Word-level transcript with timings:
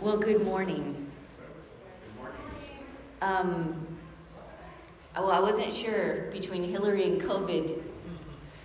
Well, 0.00 0.16
good 0.16 0.44
morning. 0.44 1.10
Um, 3.20 3.84
well, 5.16 5.32
I 5.32 5.40
wasn't 5.40 5.74
sure 5.74 6.30
between 6.30 6.62
Hilary 6.62 7.02
and 7.02 7.20
COVID 7.20 7.82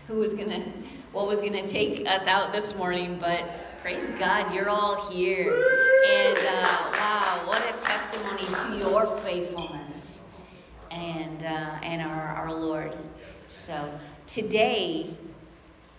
who 0.07 0.17
was 0.17 0.35
gonna, 0.35 0.63
what 1.11 1.25
was 1.25 1.41
gonna 1.41 1.67
take 1.67 2.07
us 2.07 2.27
out 2.27 2.51
this 2.51 2.75
morning, 2.75 3.17
but 3.19 3.49
praise 3.81 4.11
God, 4.11 4.53
you're 4.53 4.69
all 4.69 5.09
here, 5.09 5.51
and 6.05 6.37
uh, 6.37 6.91
wow, 6.91 7.41
what 7.45 7.63
a 7.67 7.79
testimony 7.79 8.45
to 8.45 8.77
your 8.77 9.07
faithfulness 9.21 10.21
and 10.91 11.43
uh, 11.43 11.79
and 11.81 12.03
our 12.03 12.27
our 12.27 12.53
Lord. 12.53 12.95
So 13.47 13.99
today 14.27 15.09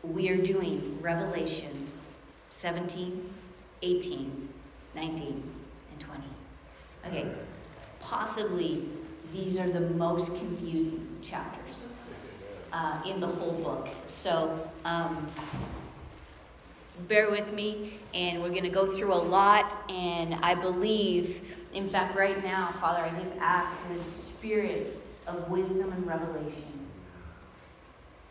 we 0.05 0.29
are 0.29 0.41
doing 0.41 0.97
Revelation 1.03 1.89
17, 2.51 3.35
18. 3.83 4.54
19, 4.95 5.43
and 5.93 6.01
20. 6.01 6.23
Okay, 7.07 7.33
possibly 8.01 8.89
these 9.33 9.57
are 9.57 9.69
the 9.69 9.81
most 9.81 10.29
confusing 10.37 11.19
chapters 11.23 11.87
uh, 12.73 13.01
in 13.07 13.21
the 13.21 13.27
whole 13.27 13.53
book. 13.53 13.89
So 14.07 14.71
um, 14.85 15.29
bear 17.09 17.31
with 17.31 17.53
me, 17.53 17.99
and 18.15 18.43
we're 18.43 18.51
going 18.51 18.63
to 18.63 18.69
go 18.69 18.87
through 18.87 19.13
a 19.13 19.15
lot. 19.15 19.91
And 19.91 20.35
I 20.37 20.55
believe, 20.55 21.43
in 21.73 21.89
fact, 21.89 22.17
right 22.17 22.43
now, 22.43 22.71
Father, 22.73 23.01
I 23.01 23.11
just 23.21 23.35
ask 23.41 23.73
the 23.91 23.99
spirit 23.99 25.01
of 25.27 25.49
wisdom 25.51 25.93
and 25.93 26.07
revelation 26.07 26.89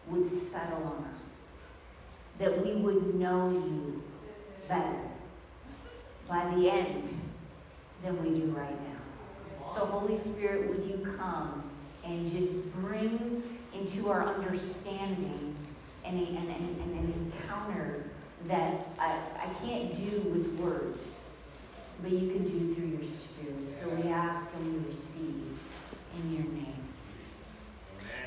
would 0.07 0.29
settle 0.29 0.83
on 0.83 1.09
us, 1.15 1.21
that 2.39 2.63
we 2.65 2.73
would 2.73 3.15
know 3.15 3.49
you 3.49 4.03
better 4.67 4.99
by 6.27 6.53
the 6.55 6.69
end 6.69 7.09
than 8.03 8.21
we 8.23 8.39
do 8.39 8.47
right 8.51 8.79
now. 8.89 9.71
So, 9.73 9.85
Holy 9.85 10.15
Spirit, 10.15 10.69
would 10.69 10.85
you 10.85 11.15
come 11.17 11.69
and 12.03 12.29
just 12.29 12.51
bring 12.73 13.43
into 13.73 14.09
our 14.09 14.27
understanding 14.27 15.55
an, 16.05 16.17
an, 16.17 16.37
an, 16.37 16.77
an 16.81 17.31
encounter 17.33 18.03
that 18.47 18.87
I, 18.99 19.17
I 19.41 19.65
can't 19.65 19.93
do 19.95 20.19
with 20.29 20.59
words, 20.59 21.19
but 22.01 22.11
you 22.11 22.29
can 22.31 22.43
do 22.43 22.75
through 22.75 22.87
your 22.87 23.03
Spirit. 23.03 23.69
So 23.81 23.89
we 23.89 24.09
ask 24.09 24.47
and 24.55 24.73
we 24.73 24.87
receive 24.87 25.57
in 26.17 26.33
your 26.33 26.43
name. 26.43 26.75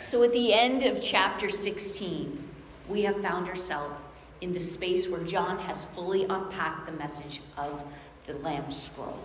So 0.00 0.22
at 0.22 0.32
the 0.32 0.54
end 0.54 0.84
of 0.84 1.02
chapter 1.02 1.50
16, 1.50 2.42
we 2.88 3.02
have 3.02 3.20
found 3.20 3.48
ourselves 3.48 3.96
in 4.40 4.52
the 4.52 4.60
space 4.60 5.08
where 5.08 5.22
John 5.22 5.58
has 5.60 5.84
fully 5.86 6.24
unpacked 6.24 6.86
the 6.86 6.92
message 6.92 7.40
of 7.56 7.84
the 8.24 8.34
Lamb's 8.34 8.80
scroll. 8.80 9.18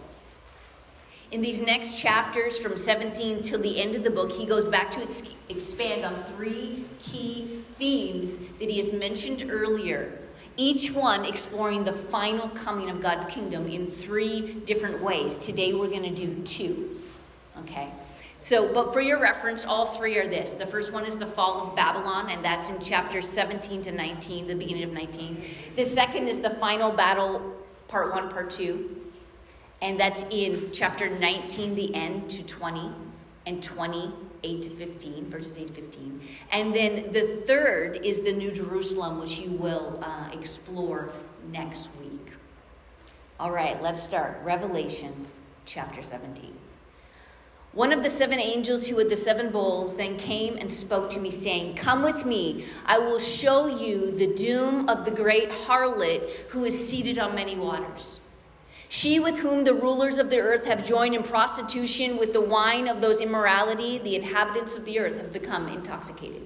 In 1.32 1.42
these 1.42 1.62
next 1.62 1.98
chapters, 1.98 2.58
from 2.58 2.76
17 2.76 3.42
till 3.42 3.60
the 3.60 3.82
end 3.82 3.96
of 3.96 4.04
the 4.04 4.10
book, 4.10 4.32
he 4.32 4.46
goes 4.46 4.68
back 4.68 4.92
to 4.92 5.02
ex- 5.02 5.24
expand 5.48 6.04
on 6.04 6.14
three 6.24 6.84
key 7.02 7.64
themes 7.80 8.38
that 8.60 8.70
he 8.70 8.78
has 8.78 8.92
mentioned 8.92 9.50
earlier, 9.50 10.20
each 10.58 10.92
one 10.92 11.24
exploring 11.24 11.86
the 11.86 11.94
final 11.94 12.50
coming 12.50 12.90
of 12.90 13.02
God's 13.02 13.26
kingdom 13.34 13.68
in 13.68 13.90
three 13.90 14.56
different 14.66 15.02
ways. 15.02 15.38
Today, 15.38 15.74
we're 15.74 15.88
going 15.88 16.04
to 16.04 16.10
do 16.10 16.42
two. 16.44 17.00
Okay? 17.60 17.90
So, 18.42 18.74
but 18.74 18.92
for 18.92 19.02
your 19.02 19.20
reference, 19.20 19.66
all 19.66 19.86
three 19.86 20.18
are 20.18 20.28
this. 20.28 20.50
The 20.50 20.66
first 20.66 20.92
one 20.92 21.06
is 21.06 21.16
the 21.16 21.28
fall 21.28 21.62
of 21.62 21.76
Babylon, 21.76 22.32
and 22.32 22.44
that's 22.44 22.72
in 22.72 22.80
chapter 22.80 23.22
17 23.22 23.84
to 23.84 23.92
19, 23.92 24.48
the 24.48 24.56
beginning 24.56 24.82
of 24.82 24.92
19. 24.92 25.46
The 25.76 25.84
second 25.84 26.28
is 26.28 26.40
the 26.40 26.50
final 26.50 26.92
battle, 26.92 27.56
part 27.88 28.12
one, 28.16 28.30
part 28.30 28.50
two, 28.50 29.00
and 29.84 30.00
that's 30.00 30.26
in 30.32 30.72
chapter 30.74 31.08
19, 31.08 31.76
the 31.76 31.94
end 31.94 32.32
to 32.32 32.44
20, 32.44 32.90
and 33.46 33.62
28 33.62 34.62
to 34.64 34.70
15, 34.72 35.30
verses 35.30 35.60
8 35.60 35.68
to 35.68 35.74
15. 35.74 36.22
And 36.52 36.74
then 36.74 37.12
the 37.12 37.44
third 37.46 37.98
is 38.04 38.22
the 38.22 38.34
New 38.34 38.52
Jerusalem, 38.52 39.20
which 39.20 39.38
you 39.38 39.52
will 39.52 40.00
uh, 40.02 40.30
explore 40.34 41.12
next 41.52 41.90
week. 42.00 42.32
All 43.40 43.52
right, 43.52 43.80
let's 43.84 44.02
start. 44.02 44.40
Revelation 44.44 45.28
chapter 45.66 46.02
17. 46.02 46.56
One 47.74 47.94
of 47.94 48.04
the 48.04 48.10
seven 48.10 48.38
angels 48.38 48.88
who 48.88 48.98
had 48.98 49.08
the 49.08 49.16
seven 49.16 49.50
bowls 49.50 49.96
then 49.96 50.18
came 50.18 50.58
and 50.58 50.70
spoke 50.70 51.10
to 51.12 51.22
me, 51.22 51.32
saying, 51.32 51.76
Come 51.76 52.02
with 52.04 52.26
me, 52.26 52.66
I 52.86 53.00
will 53.00 53.20
show 53.20 53.68
you 53.68 54.12
the 54.12 54.28
doom 54.28 54.90
of 54.90 55.06
the 55.06 55.12
great 55.12 55.50
harlot 55.50 56.22
who 56.50 56.66
is 56.66 56.90
seated 56.90 57.18
on 57.18 57.34
many 57.34 57.56
waters. 57.56 58.20
She 58.90 59.22
with 59.22 59.40
whom 59.40 59.64
the 59.64 59.74
rulers 59.74 60.20
of 60.20 60.30
the 60.30 60.42
earth 60.42 60.66
have 60.66 60.86
joined 60.86 61.16
in 61.16 61.24
prostitution 61.24 62.18
with 62.18 62.34
the 62.34 62.42
wine 62.42 62.90
of 62.90 63.00
those 63.00 63.22
immorality, 63.22 64.00
the 64.00 64.18
inhabitants 64.18 64.76
of 64.76 64.84
the 64.84 65.00
earth 65.00 65.16
have 65.16 65.32
become 65.32 65.70
intoxicated. 65.70 66.46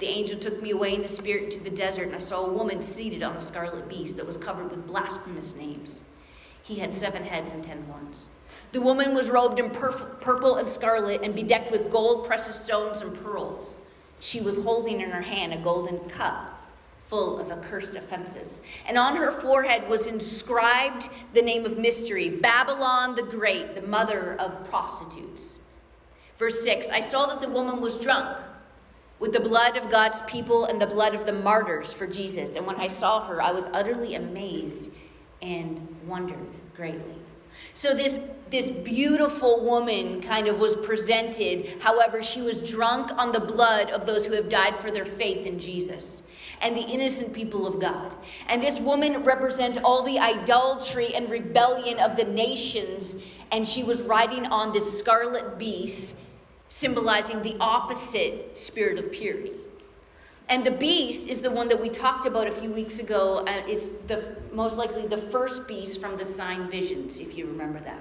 The 0.00 0.08
angel 0.08 0.38
took 0.38 0.60
me 0.60 0.72
away 0.72 0.94
in 0.94 1.00
the 1.00 1.08
spirit 1.08 1.44
into 1.44 1.60
the 1.60 1.74
desert, 1.74 2.08
and 2.08 2.14
I 2.14 2.18
saw 2.18 2.44
a 2.44 2.52
woman 2.52 2.82
seated 2.82 3.22
on 3.22 3.36
a 3.36 3.40
scarlet 3.40 3.88
beast 3.88 4.18
that 4.18 4.26
was 4.26 4.36
covered 4.36 4.68
with 4.68 4.86
blasphemous 4.86 5.56
names. 5.56 6.02
He 6.62 6.74
had 6.74 6.94
seven 6.94 7.24
heads 7.24 7.52
and 7.52 7.64
ten 7.64 7.84
horns. 7.84 8.28
The 8.72 8.80
woman 8.80 9.14
was 9.14 9.30
robed 9.30 9.58
in 9.58 9.70
purple 9.70 10.56
and 10.56 10.68
scarlet 10.68 11.22
and 11.22 11.34
bedecked 11.34 11.70
with 11.70 11.90
gold, 11.90 12.26
precious 12.26 12.60
stones, 12.60 13.00
and 13.00 13.14
pearls. 13.22 13.74
She 14.20 14.40
was 14.40 14.62
holding 14.62 15.00
in 15.00 15.10
her 15.10 15.22
hand 15.22 15.52
a 15.52 15.58
golden 15.58 15.98
cup 16.08 16.56
full 17.06 17.38
of 17.38 17.52
accursed 17.52 17.94
offenses. 17.94 18.60
And 18.86 18.98
on 18.98 19.16
her 19.16 19.30
forehead 19.30 19.88
was 19.88 20.06
inscribed 20.06 21.08
the 21.34 21.42
name 21.42 21.64
of 21.64 21.78
mystery 21.78 22.28
Babylon 22.28 23.14
the 23.14 23.22
Great, 23.22 23.74
the 23.76 23.82
mother 23.82 24.34
of 24.40 24.68
prostitutes. 24.68 25.58
Verse 26.36 26.62
6 26.64 26.88
I 26.90 27.00
saw 27.00 27.26
that 27.26 27.40
the 27.40 27.48
woman 27.48 27.80
was 27.80 28.00
drunk 28.00 28.38
with 29.18 29.32
the 29.32 29.40
blood 29.40 29.76
of 29.76 29.88
God's 29.88 30.20
people 30.22 30.66
and 30.66 30.80
the 30.80 30.86
blood 30.86 31.14
of 31.14 31.24
the 31.24 31.32
martyrs 31.32 31.92
for 31.92 32.06
Jesus. 32.06 32.56
And 32.56 32.66
when 32.66 32.76
I 32.76 32.88
saw 32.88 33.26
her, 33.26 33.40
I 33.40 33.52
was 33.52 33.66
utterly 33.72 34.16
amazed 34.16 34.90
and 35.40 35.96
wondered 36.06 36.46
greatly. 36.74 37.14
So 37.72 37.94
this 37.94 38.18
this 38.48 38.70
beautiful 38.70 39.64
woman 39.64 40.20
kind 40.20 40.46
of 40.46 40.60
was 40.60 40.76
presented. 40.76 41.80
However, 41.80 42.22
she 42.22 42.42
was 42.42 42.68
drunk 42.68 43.10
on 43.16 43.32
the 43.32 43.40
blood 43.40 43.90
of 43.90 44.06
those 44.06 44.26
who 44.26 44.34
have 44.34 44.48
died 44.48 44.76
for 44.76 44.90
their 44.90 45.04
faith 45.04 45.46
in 45.46 45.58
Jesus 45.58 46.22
and 46.60 46.76
the 46.76 46.82
innocent 46.82 47.32
people 47.32 47.66
of 47.66 47.80
God. 47.80 48.12
And 48.48 48.62
this 48.62 48.80
woman 48.80 49.24
represents 49.24 49.78
all 49.82 50.02
the 50.02 50.18
idolatry 50.18 51.14
and 51.14 51.28
rebellion 51.30 51.98
of 51.98 52.16
the 52.16 52.24
nations 52.24 53.16
and 53.52 53.66
she 53.66 53.82
was 53.84 54.02
riding 54.02 54.46
on 54.46 54.72
this 54.72 54.98
scarlet 54.98 55.58
beast 55.58 56.16
symbolizing 56.68 57.42
the 57.42 57.56
opposite 57.60 58.56
spirit 58.56 58.98
of 58.98 59.12
purity. 59.12 59.52
And 60.48 60.64
the 60.64 60.70
beast 60.70 61.28
is 61.28 61.40
the 61.40 61.50
one 61.50 61.68
that 61.68 61.80
we 61.80 61.88
talked 61.88 62.26
about 62.26 62.46
a 62.46 62.50
few 62.50 62.70
weeks 62.70 63.00
ago. 63.00 63.44
It's 63.46 63.90
the 64.06 64.36
most 64.52 64.76
likely 64.76 65.06
the 65.06 65.18
first 65.18 65.66
beast 65.66 66.00
from 66.00 66.16
the 66.16 66.24
sign 66.24 66.70
visions, 66.70 67.18
if 67.18 67.36
you 67.36 67.46
remember 67.46 67.80
that. 67.80 68.00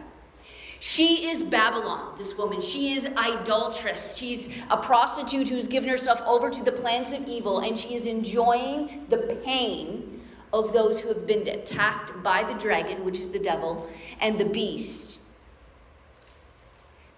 She 0.80 1.28
is 1.30 1.42
Babylon, 1.44 2.14
this 2.18 2.38
woman. 2.38 2.62
She 2.62 2.94
is 2.94 3.08
idolatrous. 3.18 4.18
She's 4.18 4.50
a 4.70 4.78
prostitute 4.78 5.48
who's 5.48 5.68
given 5.68 5.90
herself 5.90 6.22
over 6.26 6.50
to 6.50 6.64
the 6.64 6.72
plans 6.72 7.12
of 7.12 7.28
evil, 7.28 7.60
and 7.60 7.78
she 7.78 7.96
is 7.96 8.06
enjoying 8.06 9.06
the 9.10 9.18
pain 9.44 10.22
of 10.54 10.74
those 10.74 11.02
who 11.02 11.10
have 11.10 11.26
been 11.26 11.48
attacked 11.48 12.12
by 12.24 12.44
the 12.44 12.54
dragon, 12.54 13.04
which 13.04 13.20
is 13.20 13.30
the 13.30 13.40
devil, 13.40 13.90
and 14.22 14.40
the 14.40 14.46
beast. 14.46 15.20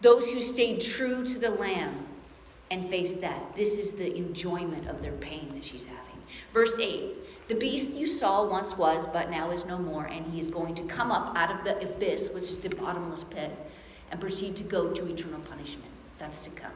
Those 0.02 0.32
who 0.32 0.42
stayed 0.42 0.82
true 0.82 1.28
to 1.28 1.40
the 1.40 1.50
Lamb 1.50 2.06
and 2.70 2.90
faced 2.90 3.22
that. 3.22 3.56
This 3.56 3.80
is 3.80 3.94
the 3.94 4.16
enjoyment 4.16 4.88
of 4.88 5.02
their 5.02 5.14
pain 5.14 5.50
that 5.50 5.66
she's 5.66 5.86
having. 5.86 6.22
Verse 6.54 6.78
8 6.80 7.16
The 7.48 7.56
beast 7.56 7.96
you 7.96 8.08
saw 8.08 8.46
once 8.46 8.78
was, 8.78 9.08
but 9.08 9.30
now 9.30 9.52
is 9.52 9.66
no 9.66 9.78
more, 9.78 10.06
and 10.06 10.26
he 10.26 10.42
is 10.42 10.50
going 10.50 10.76
to 10.76 10.84
come 10.84 11.12
up 11.12 11.36
out 11.38 11.50
of 11.50 11.64
the 11.64 11.82
abyss, 11.82 12.30
which 12.34 12.44
is 12.44 12.58
the 12.58 12.70
bottomless 12.70 13.24
pit, 13.24 13.52
and 14.12 14.20
proceed 14.20 14.58
to 14.58 14.64
go 14.64 14.92
to 14.92 15.08
eternal 15.08 15.40
punishment. 15.42 15.90
That's 16.20 16.42
to 16.42 16.50
come. 16.50 16.72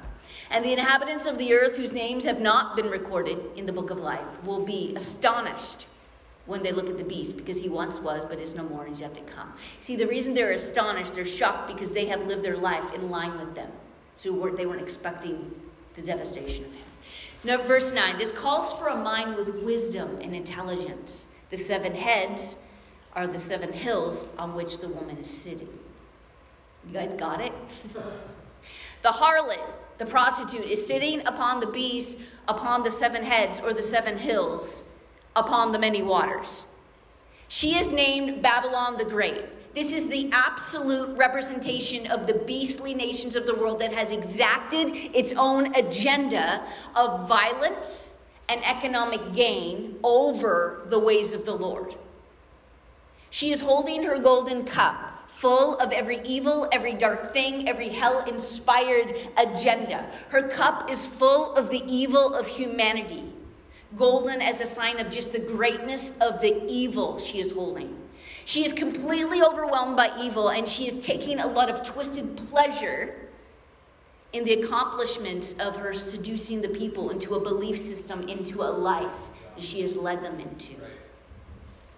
And 0.49 0.63
the 0.63 0.71
inhabitants 0.71 1.25
of 1.25 1.37
the 1.37 1.53
earth, 1.53 1.75
whose 1.75 1.93
names 1.93 2.23
have 2.23 2.39
not 2.39 2.77
been 2.77 2.89
recorded 2.89 3.39
in 3.57 3.65
the 3.65 3.73
book 3.73 3.89
of 3.89 3.97
life, 3.97 4.25
will 4.45 4.63
be 4.63 4.93
astonished 4.95 5.87
when 6.45 6.63
they 6.63 6.71
look 6.71 6.89
at 6.89 6.97
the 6.97 7.03
beast 7.03 7.37
because 7.37 7.59
he 7.59 7.69
once 7.69 7.99
was 7.99 8.25
but 8.25 8.39
is 8.39 8.55
no 8.55 8.63
more 8.63 8.81
and 8.81 8.89
he's 8.89 9.01
yet 9.01 9.13
to 9.15 9.21
come. 9.21 9.53
See, 9.79 9.95
the 9.95 10.07
reason 10.07 10.33
they're 10.33 10.51
astonished, 10.51 11.15
they're 11.15 11.25
shocked 11.25 11.67
because 11.67 11.91
they 11.91 12.05
have 12.05 12.25
lived 12.27 12.43
their 12.43 12.57
life 12.57 12.93
in 12.93 13.09
line 13.09 13.37
with 13.37 13.55
them. 13.55 13.71
So 14.15 14.49
they 14.49 14.65
weren't 14.65 14.81
expecting 14.81 15.53
the 15.95 16.01
devastation 16.01 16.65
of 16.65 16.73
him. 16.73 16.83
Now, 17.43 17.57
verse 17.57 17.91
9 17.91 18.17
this 18.17 18.31
calls 18.31 18.73
for 18.73 18.87
a 18.87 18.95
mind 18.95 19.35
with 19.35 19.49
wisdom 19.63 20.19
and 20.21 20.35
intelligence. 20.35 21.27
The 21.49 21.57
seven 21.57 21.95
heads 21.95 22.57
are 23.13 23.27
the 23.27 23.37
seven 23.37 23.73
hills 23.73 24.25
on 24.37 24.53
which 24.53 24.79
the 24.79 24.87
woman 24.87 25.17
is 25.17 25.29
sitting. 25.29 25.67
You 26.87 26.93
guys 26.93 27.13
got 27.13 27.41
it? 27.41 27.51
the 29.01 29.09
harlot, 29.09 29.59
the 29.97 30.05
prostitute, 30.05 30.65
is 30.65 30.85
sitting 30.85 31.25
upon 31.27 31.59
the 31.59 31.67
beast, 31.67 32.17
upon 32.47 32.83
the 32.83 32.91
seven 32.91 33.23
heads 33.23 33.59
or 33.59 33.73
the 33.73 33.81
seven 33.81 34.17
hills, 34.17 34.83
upon 35.35 35.71
the 35.71 35.79
many 35.79 36.01
waters. 36.01 36.65
She 37.47 37.77
is 37.77 37.91
named 37.91 38.41
Babylon 38.41 38.97
the 38.97 39.05
Great. 39.05 39.45
This 39.73 39.93
is 39.93 40.07
the 40.07 40.29
absolute 40.33 41.17
representation 41.17 42.07
of 42.07 42.27
the 42.27 42.33
beastly 42.33 42.93
nations 42.93 43.37
of 43.37 43.45
the 43.45 43.55
world 43.55 43.79
that 43.79 43.93
has 43.93 44.11
exacted 44.11 44.89
its 45.15 45.31
own 45.33 45.73
agenda 45.75 46.63
of 46.95 47.27
violence 47.27 48.11
and 48.49 48.61
economic 48.65 49.33
gain 49.33 49.97
over 50.03 50.85
the 50.89 50.99
ways 50.99 51.33
of 51.33 51.45
the 51.45 51.55
Lord. 51.55 51.95
She 53.29 53.51
is 53.51 53.61
holding 53.61 54.03
her 54.03 54.19
golden 54.19 54.65
cup 54.65 55.29
full 55.29 55.75
of 55.75 55.93
every 55.93 56.19
evil, 56.25 56.67
every 56.73 56.93
dark 56.93 57.31
thing, 57.31 57.69
every 57.69 57.87
hell 57.87 58.25
inspired 58.25 59.15
agenda. 59.37 60.05
Her 60.27 60.49
cup 60.49 60.91
is 60.91 61.07
full 61.07 61.55
of 61.55 61.69
the 61.69 61.81
evil 61.87 62.33
of 62.33 62.45
humanity, 62.45 63.23
golden 63.95 64.41
as 64.41 64.59
a 64.59 64.65
sign 64.65 64.99
of 64.99 65.09
just 65.09 65.31
the 65.31 65.39
greatness 65.39 66.11
of 66.19 66.41
the 66.41 66.61
evil 66.67 67.17
she 67.17 67.39
is 67.39 67.53
holding. 67.53 67.97
She 68.45 68.65
is 68.65 68.73
completely 68.73 69.41
overwhelmed 69.41 69.95
by 69.95 70.11
evil 70.19 70.49
and 70.49 70.67
she 70.67 70.87
is 70.87 70.97
taking 70.97 71.39
a 71.39 71.47
lot 71.47 71.69
of 71.69 71.83
twisted 71.83 72.37
pleasure 72.37 73.15
in 74.33 74.45
the 74.45 74.53
accomplishments 74.53 75.53
of 75.59 75.75
her 75.75 75.93
seducing 75.93 76.61
the 76.61 76.69
people 76.69 77.09
into 77.09 77.35
a 77.35 77.39
belief 77.39 77.77
system, 77.77 78.27
into 78.27 78.61
a 78.61 78.71
life 78.71 79.15
that 79.55 79.63
she 79.63 79.81
has 79.81 79.95
led 79.95 80.23
them 80.23 80.39
into. 80.39 80.73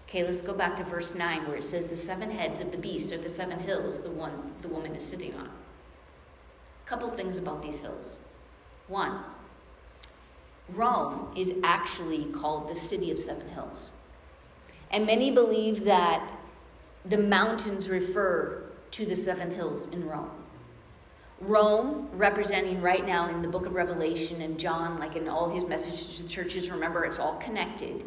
Okay, 0.08 0.24
let's 0.24 0.42
go 0.42 0.54
back 0.54 0.78
to 0.78 0.84
verse 0.84 1.16
9 1.16 1.48
where 1.48 1.58
it 1.58 1.64
says 1.64 1.88
the 1.88 1.96
seven 1.96 2.30
heads 2.30 2.62
of 2.62 2.72
the 2.72 2.78
beast 2.78 3.12
are 3.12 3.18
the 3.18 3.30
seven 3.30 3.60
hills 3.60 4.02
the 4.02 4.12
one 4.12 4.52
the 4.62 4.68
woman 4.68 4.96
is 4.96 5.04
sitting 5.04 5.34
on. 5.36 5.48
A 5.48 6.90
couple 6.90 7.10
things 7.10 7.38
about 7.38 7.62
these 7.62 7.78
hills. 7.78 8.18
One, 8.88 9.24
Rome 10.70 11.32
is 11.36 11.54
actually 11.64 12.26
called 12.26 12.70
the 12.70 12.76
city 12.76 13.12
of 13.12 13.20
seven 13.20 13.48
hills. 13.50 13.92
And 14.94 15.08
many 15.08 15.32
believe 15.32 15.86
that 15.86 16.32
the 17.04 17.18
mountains 17.18 17.90
refer 17.90 18.64
to 18.92 19.06
the 19.08 19.16
seven 19.16 19.50
hills 19.50 19.88
in 19.88 20.08
Rome. 20.08 20.30
Rome, 21.42 22.08
representing 22.14 22.80
right 22.80 23.06
now 23.06 23.28
in 23.28 23.42
the 23.42 23.48
book 23.48 23.66
of 23.66 23.74
Revelation 23.74 24.44
and 24.44 24.58
John, 24.58 24.98
like 24.98 25.16
in 25.16 25.28
all 25.28 25.50
his 25.50 25.66
messages 25.66 26.18
to 26.18 26.24
the 26.24 26.30
churches, 26.30 26.70
remember 26.70 27.04
it's 27.04 27.18
all 27.18 27.36
connected, 27.38 28.06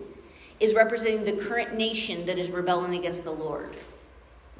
is 0.61 0.75
representing 0.75 1.25
the 1.25 1.45
current 1.45 1.75
nation 1.75 2.25
that 2.25 2.39
is 2.39 2.51
rebelling 2.51 2.95
against 2.95 3.25
the 3.25 3.33
Lord. 3.33 3.77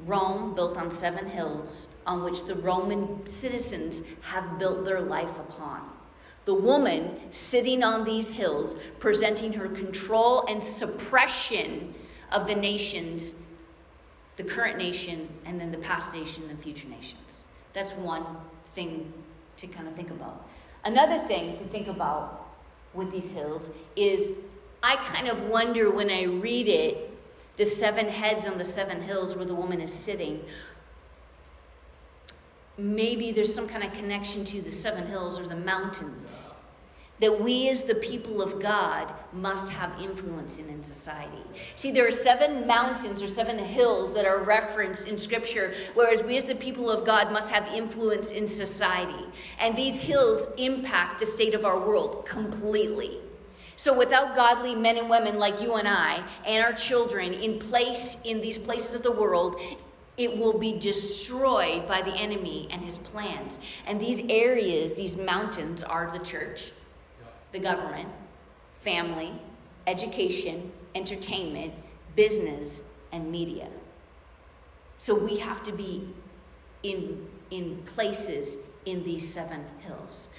Rome, 0.05 0.53
built 0.53 0.77
on 0.77 0.91
seven 0.91 1.27
hills, 1.27 1.87
on 2.05 2.23
which 2.23 2.43
the 2.43 2.55
Roman 2.55 3.25
citizens 3.25 4.03
have 4.21 4.59
built 4.59 4.83
their 4.83 5.01
life 5.01 5.39
upon. 5.39 5.89
The 6.43 6.53
woman 6.53 7.19
sitting 7.31 7.83
on 7.83 8.03
these 8.03 8.29
hills, 8.29 8.75
presenting 8.99 9.53
her 9.53 9.69
control 9.69 10.45
and 10.47 10.63
suppression 10.63 11.95
of 12.31 12.47
the 12.47 12.55
nations, 12.55 13.35
the 14.35 14.43
current 14.43 14.77
nation, 14.77 15.27
and 15.45 15.59
then 15.59 15.71
the 15.71 15.77
past 15.77 16.13
nation 16.13 16.43
and 16.49 16.59
future 16.59 16.87
nations. 16.87 17.43
That's 17.73 17.93
one 17.93 18.25
thing 18.73 19.11
to 19.57 19.67
kind 19.67 19.87
of 19.87 19.95
think 19.95 20.11
about. 20.11 20.47
Another 20.85 21.17
thing 21.17 21.57
to 21.57 21.63
think 21.65 21.87
about 21.87 22.47
with 22.93 23.11
these 23.11 23.31
hills 23.31 23.71
is 23.95 24.29
I 24.83 24.95
kind 24.97 25.27
of 25.27 25.43
wonder 25.43 25.89
when 25.89 26.09
I 26.09 26.23
read 26.23 26.67
it, 26.67 27.11
the 27.57 27.65
seven 27.65 28.07
heads 28.07 28.45
on 28.45 28.57
the 28.57 28.65
seven 28.65 29.01
hills 29.01 29.35
where 29.35 29.45
the 29.45 29.55
woman 29.55 29.81
is 29.81 29.91
sitting. 29.91 30.43
Maybe 32.77 33.31
there's 33.31 33.53
some 33.53 33.67
kind 33.67 33.83
of 33.83 33.91
connection 33.93 34.45
to 34.45 34.61
the 34.61 34.69
seven 34.69 35.07
hills 35.07 35.39
or 35.39 35.47
the 35.47 35.55
mountains 35.55 36.53
that 37.19 37.41
we 37.41 37.69
as 37.69 37.81
the 37.81 37.95
people 37.95 38.41
of 38.41 38.61
God 38.61 39.11
must 39.33 39.71
have 39.71 39.99
influence 40.01 40.57
in 40.57 40.69
in 40.69 40.83
society. 40.83 41.41
See, 41.75 41.91
there 41.91 42.07
are 42.07 42.11
seven 42.11 42.67
mountains 42.67 43.21
or 43.21 43.27
seven 43.27 43.57
hills 43.57 44.13
that 44.13 44.25
are 44.25 44.43
referenced 44.43 45.07
in 45.07 45.17
Scripture, 45.17 45.73
whereas 45.95 46.21
we 46.23 46.37
as 46.37 46.45
the 46.45 46.55
people 46.55 46.91
of 46.91 47.05
God 47.05 47.31
must 47.31 47.49
have 47.49 47.67
influence 47.73 48.31
in 48.31 48.47
society. 48.47 49.25
And 49.59 49.75
these 49.75 49.99
hills 49.99 50.47
impact 50.57 51.19
the 51.19 51.25
state 51.25 51.53
of 51.53 51.65
our 51.65 51.79
world 51.79 52.25
completely. 52.25 53.19
So, 53.75 53.95
without 53.95 54.35
godly 54.35 54.73
men 54.73 54.97
and 54.97 55.09
women 55.09 55.37
like 55.37 55.61
you 55.61 55.75
and 55.75 55.87
I 55.87 56.23
and 56.45 56.63
our 56.63 56.73
children 56.73 57.33
in 57.33 57.59
place 57.59 58.17
in 58.23 58.41
these 58.41 58.57
places 58.57 58.95
of 58.95 59.03
the 59.03 59.11
world, 59.11 59.59
it 60.17 60.35
will 60.35 60.57
be 60.57 60.79
destroyed 60.79 61.87
by 61.87 62.01
the 62.01 62.13
enemy 62.13 62.67
and 62.71 62.81
his 62.81 62.97
plans. 62.97 63.59
And 63.85 64.01
these 64.01 64.19
areas, 64.29 64.95
these 64.95 65.15
mountains, 65.15 65.83
are 65.83 66.09
the 66.11 66.23
church 66.25 66.71
the 67.51 67.59
government, 67.59 68.09
family, 68.73 69.33
education, 69.85 70.71
entertainment, 70.95 71.73
business, 72.15 72.81
and 73.11 73.31
media. 73.31 73.67
So 74.97 75.15
we 75.15 75.37
have 75.37 75.63
to 75.63 75.71
be 75.71 76.07
in, 76.83 77.27
in 77.51 77.77
places 77.85 78.57
in 78.85 79.03
these 79.03 79.27
seven 79.27 79.63
hills. 79.79 80.29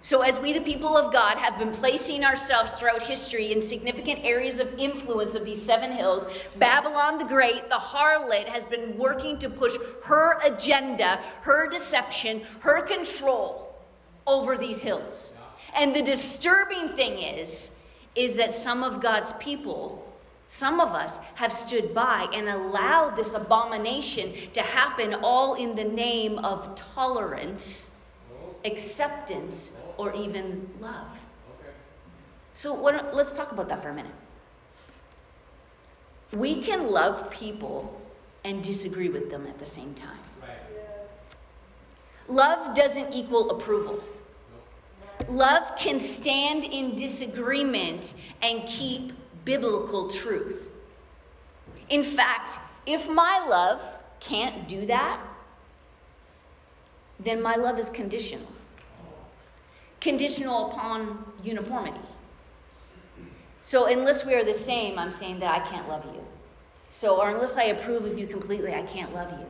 So, 0.00 0.22
as 0.22 0.40
we, 0.40 0.52
the 0.52 0.60
people 0.60 0.96
of 0.96 1.12
God, 1.12 1.38
have 1.38 1.60
been 1.60 1.70
placing 1.70 2.24
ourselves 2.24 2.72
throughout 2.72 3.04
history 3.04 3.52
in 3.52 3.62
significant 3.62 4.24
areas 4.24 4.58
of 4.58 4.74
influence 4.76 5.36
of 5.36 5.44
these 5.44 5.62
seven 5.62 5.92
hills, 5.92 6.26
Babylon 6.56 7.18
the 7.18 7.24
Great, 7.24 7.68
the 7.68 7.76
harlot, 7.76 8.46
has 8.46 8.66
been 8.66 8.98
working 8.98 9.38
to 9.38 9.48
push 9.48 9.76
her 10.02 10.38
agenda, 10.44 11.20
her 11.42 11.68
deception, 11.68 12.42
her 12.60 12.82
control 12.82 13.76
over 14.26 14.56
these 14.56 14.80
hills. 14.80 15.32
And 15.74 15.94
the 15.94 16.02
disturbing 16.02 16.90
thing 16.90 17.18
is, 17.18 17.70
is 18.14 18.36
that 18.36 18.52
some 18.52 18.82
of 18.82 19.00
God's 19.00 19.32
people, 19.34 20.12
some 20.46 20.80
of 20.80 20.90
us, 20.90 21.18
have 21.36 21.52
stood 21.52 21.94
by 21.94 22.28
and 22.34 22.48
allowed 22.48 23.16
this 23.16 23.32
abomination 23.34 24.34
to 24.52 24.60
happen 24.60 25.14
all 25.22 25.54
in 25.54 25.74
the 25.74 25.84
name 25.84 26.38
of 26.40 26.74
tolerance, 26.74 27.90
acceptance, 28.64 29.72
or 29.96 30.14
even 30.14 30.68
love. 30.80 31.24
So 32.54 32.74
what, 32.74 33.14
let's 33.14 33.32
talk 33.32 33.52
about 33.52 33.68
that 33.68 33.82
for 33.82 33.88
a 33.88 33.94
minute. 33.94 34.12
We 36.32 36.62
can 36.62 36.90
love 36.90 37.30
people 37.30 38.00
and 38.44 38.62
disagree 38.62 39.08
with 39.08 39.30
them 39.30 39.46
at 39.46 39.58
the 39.58 39.66
same 39.66 39.94
time. 39.94 40.18
Love 42.28 42.74
doesn't 42.74 43.12
equal 43.12 43.50
approval. 43.50 44.02
Love 45.28 45.76
can 45.76 46.00
stand 46.00 46.64
in 46.64 46.94
disagreement 46.94 48.14
and 48.42 48.66
keep 48.66 49.12
biblical 49.44 50.08
truth. 50.08 50.70
In 51.88 52.02
fact, 52.02 52.58
if 52.86 53.08
my 53.08 53.44
love 53.48 53.80
can't 54.20 54.68
do 54.68 54.86
that, 54.86 55.20
then 57.20 57.42
my 57.42 57.54
love 57.54 57.78
is 57.78 57.88
conditional. 57.90 58.46
Conditional 60.00 60.70
upon 60.70 61.24
uniformity. 61.44 62.00
So, 63.62 63.86
unless 63.86 64.24
we 64.26 64.34
are 64.34 64.42
the 64.42 64.54
same, 64.54 64.98
I'm 64.98 65.12
saying 65.12 65.38
that 65.40 65.54
I 65.54 65.68
can't 65.68 65.88
love 65.88 66.04
you. 66.06 66.24
So, 66.90 67.20
or 67.20 67.30
unless 67.30 67.56
I 67.56 67.64
approve 67.64 68.04
of 68.04 68.18
you 68.18 68.26
completely, 68.26 68.74
I 68.74 68.82
can't 68.82 69.14
love 69.14 69.30
you. 69.38 69.46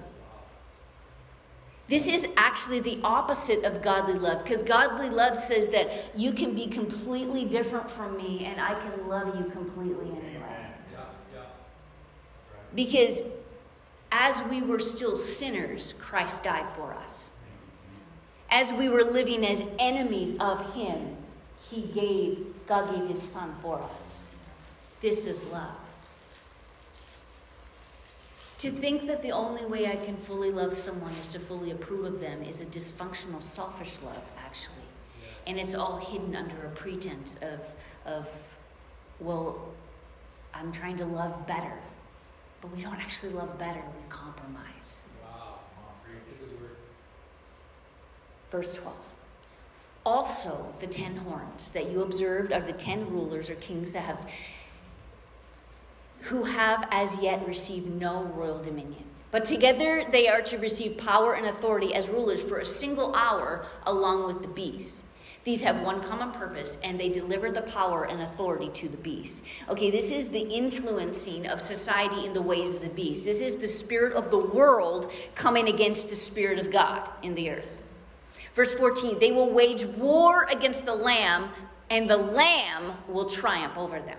This 1.92 2.08
is 2.08 2.26
actually 2.38 2.80
the 2.80 3.00
opposite 3.04 3.64
of 3.64 3.82
godly 3.82 4.14
love 4.14 4.42
because 4.42 4.62
godly 4.62 5.10
love 5.10 5.36
says 5.36 5.68
that 5.68 6.18
you 6.18 6.32
can 6.32 6.54
be 6.54 6.66
completely 6.66 7.44
different 7.44 7.90
from 7.90 8.16
me 8.16 8.46
and 8.46 8.58
I 8.58 8.80
can 8.80 9.08
love 9.10 9.38
you 9.38 9.44
completely 9.50 10.06
anyway. 10.06 10.68
Because 12.74 13.22
as 14.10 14.42
we 14.44 14.62
were 14.62 14.80
still 14.80 15.18
sinners, 15.18 15.92
Christ 15.98 16.42
died 16.42 16.66
for 16.66 16.94
us. 16.94 17.30
As 18.50 18.72
we 18.72 18.88
were 18.88 19.04
living 19.04 19.44
as 19.44 19.62
enemies 19.78 20.34
of 20.40 20.74
Him, 20.74 21.14
He 21.68 21.82
gave, 21.82 22.54
God 22.66 22.90
gave 22.94 23.06
His 23.06 23.20
Son 23.20 23.54
for 23.60 23.82
us. 23.98 24.24
This 25.02 25.26
is 25.26 25.44
love. 25.52 25.81
To 28.62 28.70
think 28.70 29.08
that 29.08 29.22
the 29.22 29.32
only 29.32 29.64
way 29.64 29.88
I 29.88 29.96
can 29.96 30.16
fully 30.16 30.52
love 30.52 30.72
someone 30.72 31.10
is 31.14 31.26
to 31.28 31.40
fully 31.40 31.72
approve 31.72 32.04
of 32.04 32.20
them 32.20 32.44
is 32.44 32.60
a 32.60 32.64
dysfunctional, 32.66 33.42
selfish 33.42 34.00
love, 34.02 34.22
actually. 34.38 34.76
And 35.48 35.58
it's 35.58 35.74
all 35.74 35.96
hidden 35.96 36.36
under 36.36 36.54
a 36.66 36.68
pretense 36.68 37.36
of, 37.42 37.74
of 38.06 38.28
well, 39.18 39.68
I'm 40.54 40.70
trying 40.70 40.96
to 40.98 41.04
love 41.04 41.44
better. 41.44 41.76
But 42.60 42.72
we 42.76 42.82
don't 42.82 42.94
actually 43.00 43.32
love 43.32 43.58
better, 43.58 43.80
we 43.80 44.08
compromise. 44.08 45.02
Wow. 45.24 45.58
Verse 48.52 48.72
12. 48.74 48.94
Also, 50.06 50.72
the 50.78 50.86
ten 50.86 51.16
horns 51.16 51.72
that 51.72 51.90
you 51.90 52.02
observed 52.02 52.52
are 52.52 52.62
the 52.62 52.72
ten 52.72 53.10
rulers 53.10 53.50
or 53.50 53.56
kings 53.56 53.92
that 53.92 54.04
have 54.04 54.24
who 56.22 56.44
have 56.44 56.88
as 56.90 57.18
yet 57.18 57.46
received 57.46 58.00
no 58.00 58.24
royal 58.24 58.62
dominion. 58.62 59.04
But 59.30 59.44
together 59.44 60.04
they 60.10 60.28
are 60.28 60.42
to 60.42 60.58
receive 60.58 60.98
power 60.98 61.34
and 61.34 61.46
authority 61.46 61.94
as 61.94 62.08
rulers 62.08 62.42
for 62.42 62.58
a 62.58 62.66
single 62.66 63.14
hour 63.14 63.66
along 63.84 64.26
with 64.26 64.42
the 64.42 64.48
beast. 64.48 65.02
These 65.44 65.62
have 65.62 65.82
one 65.82 66.00
common 66.00 66.30
purpose, 66.30 66.78
and 66.84 67.00
they 67.00 67.08
deliver 67.08 67.50
the 67.50 67.62
power 67.62 68.04
and 68.04 68.22
authority 68.22 68.68
to 68.74 68.88
the 68.88 68.96
beast. 68.96 69.42
Okay, 69.68 69.90
this 69.90 70.12
is 70.12 70.28
the 70.28 70.46
influencing 70.48 71.48
of 71.48 71.60
society 71.60 72.26
in 72.26 72.32
the 72.32 72.42
ways 72.42 72.74
of 72.74 72.80
the 72.80 72.88
beast. 72.88 73.24
This 73.24 73.40
is 73.40 73.56
the 73.56 73.66
spirit 73.66 74.12
of 74.12 74.30
the 74.30 74.38
world 74.38 75.10
coming 75.34 75.68
against 75.68 76.10
the 76.10 76.14
spirit 76.14 76.60
of 76.60 76.70
God 76.70 77.08
in 77.22 77.34
the 77.34 77.50
earth. 77.50 77.66
Verse 78.54 78.72
14 78.72 79.18
they 79.18 79.32
will 79.32 79.50
wage 79.50 79.84
war 79.84 80.44
against 80.44 80.84
the 80.84 80.94
Lamb, 80.94 81.48
and 81.90 82.08
the 82.08 82.16
Lamb 82.16 82.92
will 83.08 83.28
triumph 83.28 83.76
over 83.76 83.98
them. 83.98 84.18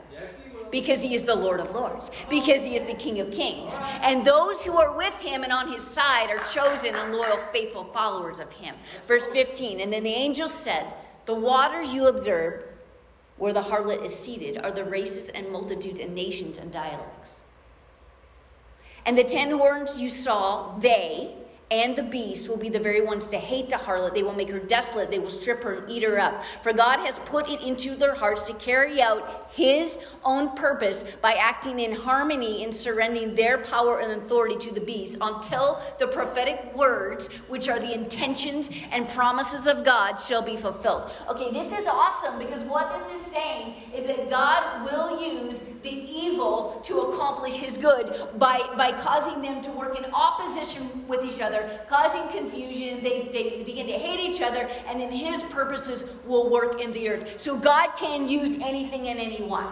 Because 0.74 1.02
he 1.02 1.14
is 1.14 1.24
the 1.24 1.36
Lord 1.36 1.62
of 1.62 1.74
Lords, 1.74 2.12
because 2.30 2.66
he 2.66 2.76
is 2.76 2.84
the 2.84 2.96
King 2.96 3.22
of 3.22 3.32
Kings. 3.32 3.80
And 4.02 4.26
those 4.26 4.66
who 4.66 4.78
are 4.78 4.98
with 4.98 5.14
him 5.22 5.44
and 5.44 5.54
on 5.54 5.72
his 5.72 5.84
side 5.84 6.30
are 6.32 6.44
chosen 6.48 6.96
and 6.96 7.14
loyal, 7.14 7.38
faithful 7.54 7.86
followers 7.86 8.42
of 8.42 8.52
him. 8.52 8.76
Verse 9.08 9.28
15 9.28 9.80
And 9.80 9.94
then 9.94 10.04
the 10.04 10.10
angel 10.10 10.50
said, 10.50 10.92
the 11.26 11.34
waters 11.34 11.94
you 11.94 12.08
observe, 12.08 12.64
where 13.38 13.54
the 13.54 13.62
harlot 13.62 14.04
is 14.04 14.18
seated, 14.18 14.58
are 14.64 14.72
the 14.72 14.84
races 14.84 15.30
and 15.30 15.50
multitudes 15.52 16.00
and 16.00 16.14
nations 16.14 16.58
and 16.58 16.72
dialects. 16.72 17.42
And 19.06 19.18
the 19.18 19.24
ten 19.24 19.52
horns 19.52 20.02
you 20.02 20.10
saw, 20.10 20.78
they, 20.80 21.36
and 21.74 21.96
the 21.96 22.04
beast 22.04 22.48
will 22.48 22.58
be 22.58 22.70
the 22.70 22.80
very 22.80 23.02
ones 23.02 23.26
to 23.28 23.38
hate 23.38 23.68
the 23.68 23.76
harlot. 23.76 24.14
They 24.14 24.22
will 24.22 24.36
make 24.36 24.50
her 24.50 24.60
desolate. 24.60 25.10
They 25.10 25.18
will 25.18 25.32
strip 25.32 25.64
her 25.64 25.74
and 25.74 25.90
eat 25.90 26.04
her 26.04 26.20
up. 26.20 26.44
For 26.62 26.72
God 26.72 27.00
has 27.00 27.18
put 27.20 27.50
it 27.50 27.62
into 27.62 27.96
their 27.96 28.14
hearts 28.14 28.46
to 28.46 28.54
carry 28.54 29.02
out 29.02 29.50
his 29.52 29.98
own 30.24 30.56
purpose 30.56 31.04
by 31.20 31.34
acting 31.34 31.80
in 31.80 31.92
harmony 31.92 32.64
and 32.64 32.74
surrendering 32.74 33.34
their 33.34 33.58
power 33.58 34.02
and 34.02 34.22
authority 34.22 34.56
to 34.68 34.72
the 34.72 34.82
beast 34.82 35.18
until 35.20 35.82
the 35.98 36.06
prophetic 36.06 36.76
words, 36.76 37.28
which 37.48 37.68
are 37.68 37.80
the 37.80 37.92
intentions 37.92 38.70
and 38.92 39.10
promises 39.10 39.66
of 39.66 39.84
God, 39.84 40.18
shall 40.18 40.44
be 40.44 40.56
fulfilled. 40.56 41.10
Okay, 41.28 41.52
this 41.52 41.72
is 41.72 41.88
awesome 41.88 42.38
because 42.38 42.62
what 42.66 43.00
this 43.00 43.20
is 43.20 43.32
saying 43.32 43.74
is 43.96 44.06
that 44.06 44.30
God 44.30 44.86
will 44.86 45.20
use 45.28 45.60
the 45.82 45.90
evil 45.90 46.82
to 46.86 47.02
accomplish 47.02 47.56
his 47.56 47.78
good 47.78 48.28
by, 48.38 48.62
by 48.78 48.92
causing 49.02 49.42
them 49.42 49.62
to 49.62 49.72
work 49.72 49.98
in 49.98 50.06
opposition 50.14 51.06
with 51.08 51.26
each 51.26 51.42
other 51.42 51.63
causing 51.88 52.28
confusion. 52.30 53.04
They, 53.04 53.30
they 53.32 53.64
begin 53.64 53.88
to 53.88 53.94
hate 53.94 54.20
each 54.20 54.42
other, 54.42 54.70
and 54.88 55.00
then 55.00 55.12
his 55.12 55.44
purposes 55.44 56.06
will 56.26 56.50
work 56.50 56.82
in 56.82 56.92
the 56.92 57.10
earth. 57.10 57.40
So 57.40 57.58
God 57.58 57.90
can 57.98 58.28
use 58.28 58.52
anything 58.62 59.08
and 59.08 59.20
anyone. 59.20 59.68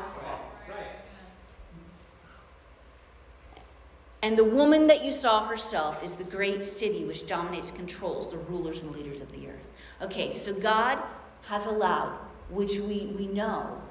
And 4.23 4.37
the 4.37 4.43
woman 4.43 4.85
that 4.87 5.03
you 5.03 5.11
saw 5.11 5.47
herself 5.47 6.03
is 6.03 6.15
the 6.15 6.23
great 6.23 6.63
city 6.63 7.03
which 7.03 7.25
dominates, 7.25 7.71
controls 7.71 8.29
the 8.29 8.37
rulers 8.37 8.81
and 8.81 8.91
leaders 8.91 9.19
of 9.19 9.31
the 9.31 9.47
earth. 9.47 9.67
Okay, 10.01 10.31
so 10.31 10.53
God 10.53 11.01
has 11.43 11.65
allowed, 11.65 12.17
which 12.49 12.77
we, 12.77 13.07
we 13.17 13.25
know, 13.25 13.81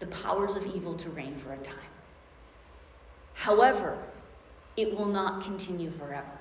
the 0.00 0.06
powers 0.06 0.56
of 0.56 0.66
evil 0.74 0.94
to 0.94 1.10
reign 1.10 1.36
for 1.36 1.52
a 1.52 1.58
time. 1.58 1.76
However, 3.34 3.98
it 4.76 4.96
will 4.96 5.06
not 5.06 5.42
continue 5.42 5.90
forever. 5.90 6.33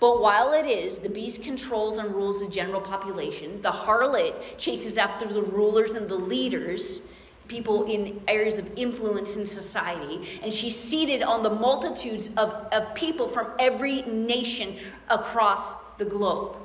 But 0.00 0.22
while 0.22 0.54
it 0.54 0.66
is, 0.66 0.98
the 0.98 1.10
beast 1.10 1.42
controls 1.42 1.98
and 1.98 2.14
rules 2.14 2.40
the 2.40 2.48
general 2.48 2.80
population, 2.80 3.60
the 3.60 3.70
harlot 3.70 4.34
chases 4.56 4.96
after 4.96 5.26
the 5.26 5.42
rulers 5.42 5.92
and 5.92 6.08
the 6.08 6.16
leaders, 6.16 7.02
people 7.48 7.84
in 7.84 8.22
areas 8.26 8.58
of 8.58 8.70
influence 8.76 9.36
in 9.36 9.44
society, 9.44 10.40
and 10.42 10.54
she's 10.54 10.76
seated 10.76 11.22
on 11.22 11.42
the 11.42 11.50
multitudes 11.50 12.30
of, 12.38 12.50
of 12.72 12.94
people 12.94 13.28
from 13.28 13.48
every 13.58 14.00
nation 14.02 14.76
across 15.08 15.74
the 15.98 16.04
globe. 16.06 16.56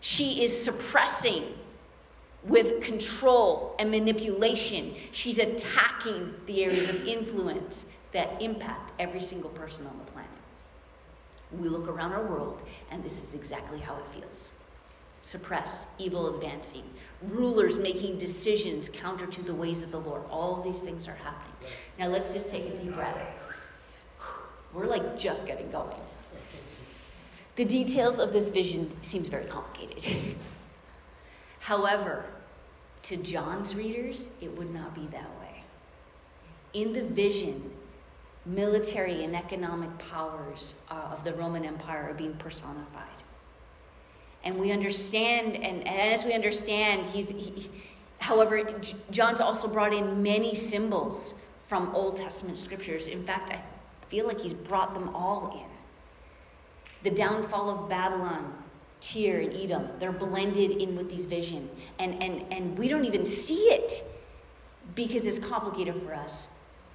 She 0.00 0.42
is 0.42 0.64
suppressing 0.64 1.44
with 2.42 2.80
control 2.80 3.76
and 3.78 3.90
manipulation. 3.90 4.94
She's 5.12 5.38
attacking 5.38 6.34
the 6.46 6.64
areas 6.64 6.88
of 6.88 7.06
influence 7.06 7.86
that 8.12 8.42
impact 8.42 8.92
every 8.98 9.20
single 9.20 9.50
person 9.50 9.86
on 9.86 9.96
the 9.98 10.10
planet. 10.10 10.29
We 11.58 11.68
look 11.68 11.88
around 11.88 12.12
our 12.12 12.24
world, 12.24 12.62
and 12.90 13.02
this 13.02 13.22
is 13.22 13.34
exactly 13.34 13.80
how 13.80 13.96
it 13.96 14.06
feels 14.08 14.52
suppressed, 15.22 15.84
evil 15.98 16.34
advancing, 16.34 16.82
rulers 17.22 17.78
making 17.78 18.16
decisions 18.18 18.88
counter 18.88 19.26
to 19.26 19.42
the 19.42 19.54
ways 19.54 19.82
of 19.82 19.90
the 19.90 20.00
Lord. 20.00 20.22
All 20.30 20.62
these 20.62 20.80
things 20.80 21.06
are 21.08 21.14
happening. 21.14 21.54
Now 21.98 22.06
let's 22.06 22.32
just 22.32 22.50
take 22.50 22.64
a 22.64 22.76
deep 22.76 22.94
breath. 22.94 23.22
We're 24.72 24.86
like 24.86 25.18
just 25.18 25.46
getting 25.46 25.70
going. 25.70 25.96
The 27.56 27.64
details 27.64 28.18
of 28.18 28.32
this 28.32 28.48
vision 28.48 28.90
seems 29.02 29.28
very 29.28 29.44
complicated. 29.44 30.36
However, 31.58 32.24
to 33.02 33.16
John's 33.16 33.74
readers, 33.74 34.30
it 34.40 34.56
would 34.56 34.72
not 34.72 34.94
be 34.94 35.06
that 35.08 35.28
way. 35.40 35.64
In 36.72 36.92
the 36.92 37.02
vision, 37.02 37.70
military 38.46 39.24
and 39.24 39.36
economic 39.36 39.96
powers 39.98 40.74
uh, 40.90 40.94
of 41.12 41.24
the 41.24 41.34
Roman 41.34 41.64
Empire 41.64 42.08
are 42.10 42.14
being 42.14 42.34
personified. 42.34 43.04
And 44.42 44.58
we 44.58 44.72
understand, 44.72 45.56
and, 45.56 45.86
and 45.86 46.12
as 46.12 46.24
we 46.24 46.32
understand, 46.32 47.06
he's, 47.06 47.30
he, 47.30 47.70
however, 48.18 48.80
John's 49.10 49.40
also 49.40 49.68
brought 49.68 49.92
in 49.92 50.22
many 50.22 50.54
symbols 50.54 51.34
from 51.66 51.94
Old 51.94 52.16
Testament 52.16 52.56
scriptures. 52.56 53.06
In 53.06 53.22
fact, 53.22 53.52
I 53.52 53.62
feel 54.06 54.26
like 54.26 54.40
he's 54.40 54.54
brought 54.54 54.94
them 54.94 55.14
all 55.14 55.52
in. 55.62 55.70
The 57.02 57.14
downfall 57.14 57.70
of 57.70 57.88
Babylon, 57.88 58.54
Tyre, 59.00 59.40
and 59.40 59.54
Edom, 59.54 59.88
they're 59.98 60.12
blended 60.12 60.72
in 60.72 60.96
with 60.96 61.10
these 61.10 61.26
vision. 61.26 61.68
And, 61.98 62.22
and, 62.22 62.44
and 62.50 62.78
we 62.78 62.88
don't 62.88 63.04
even 63.04 63.26
see 63.26 63.64
it 63.64 64.02
because 64.94 65.26
it's 65.26 65.38
complicated 65.38 65.94
for 66.02 66.14
us 66.14 66.48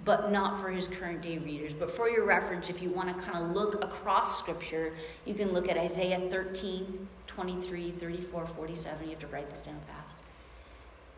but 0.04 0.32
not 0.32 0.60
for 0.60 0.70
his 0.70 0.88
current 0.88 1.22
day 1.22 1.38
readers. 1.38 1.74
But 1.74 1.90
for 1.90 2.10
your 2.10 2.26
reference, 2.26 2.70
if 2.70 2.82
you 2.82 2.90
want 2.90 3.16
to 3.16 3.24
kind 3.24 3.44
of 3.44 3.52
look 3.52 3.84
across 3.84 4.38
scripture, 4.38 4.94
you 5.26 5.34
can 5.34 5.52
look 5.52 5.70
at 5.70 5.78
Isaiah 5.78 6.20
13, 6.30 7.08
23, 7.28 7.92
34, 7.92 8.46
47. 8.46 9.04
You 9.04 9.10
have 9.12 9.20
to 9.20 9.28
write 9.28 9.50
this 9.50 9.62
down 9.62 9.80
fast. 9.88 10.20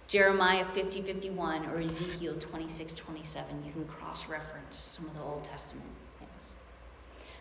Jeremiah 0.08 0.64
50, 0.64 1.02
51, 1.02 1.66
or 1.66 1.82
Ezekiel 1.82 2.36
26, 2.40 2.94
27. 2.94 3.66
You 3.66 3.72
can 3.74 3.86
cross 3.86 4.30
reference 4.30 4.78
some 4.78 5.06
of 5.06 5.14
the 5.16 5.22
Old 5.22 5.44
Testament 5.44 5.90
things. 6.20 6.54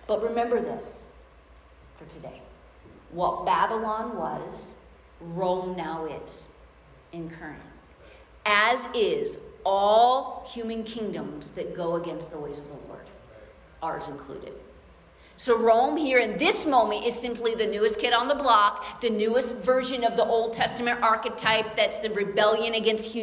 But 0.09 0.23
remember 0.23 0.61
this 0.61 1.05
for 1.97 2.07
today 2.07 2.41
what 3.13 3.47
Babylon 3.47 4.17
was, 4.17 4.75
Rome 5.21 5.77
now 5.77 6.07
is 6.07 6.49
in 7.13 7.31
current 7.31 7.63
as 8.47 8.89
is 8.95 9.39
all 9.67 10.49
human 10.49 10.85
kingdoms 10.85 11.51
that 11.51 11.75
go 11.75 11.97
against 11.97 12.31
the 12.31 12.39
ways 12.39 12.61
of 12.61 12.69
the 12.69 12.75
Lord, 12.87 13.05
ours 13.83 14.07
included. 14.07 14.53
So, 15.35 15.59
Rome 15.59 15.97
here 15.97 16.21
in 16.21 16.39
this 16.39 16.65
moment 16.65 17.05
is 17.05 17.15
simply 17.15 17.55
the 17.57 17.67
newest 17.67 17.99
kid 17.99 18.15
on 18.15 18.29
the 18.29 18.35
block, 18.35 19.03
the 19.03 19.11
newest 19.11 19.57
version 19.57 20.05
of 20.05 20.17
the 20.17 20.25
Old 20.25 20.55
Testament 20.55 21.03
archetype 21.03 21.75
that's 21.75 21.99
the 21.99 22.11
rebellion 22.11 22.75
against, 22.75 23.15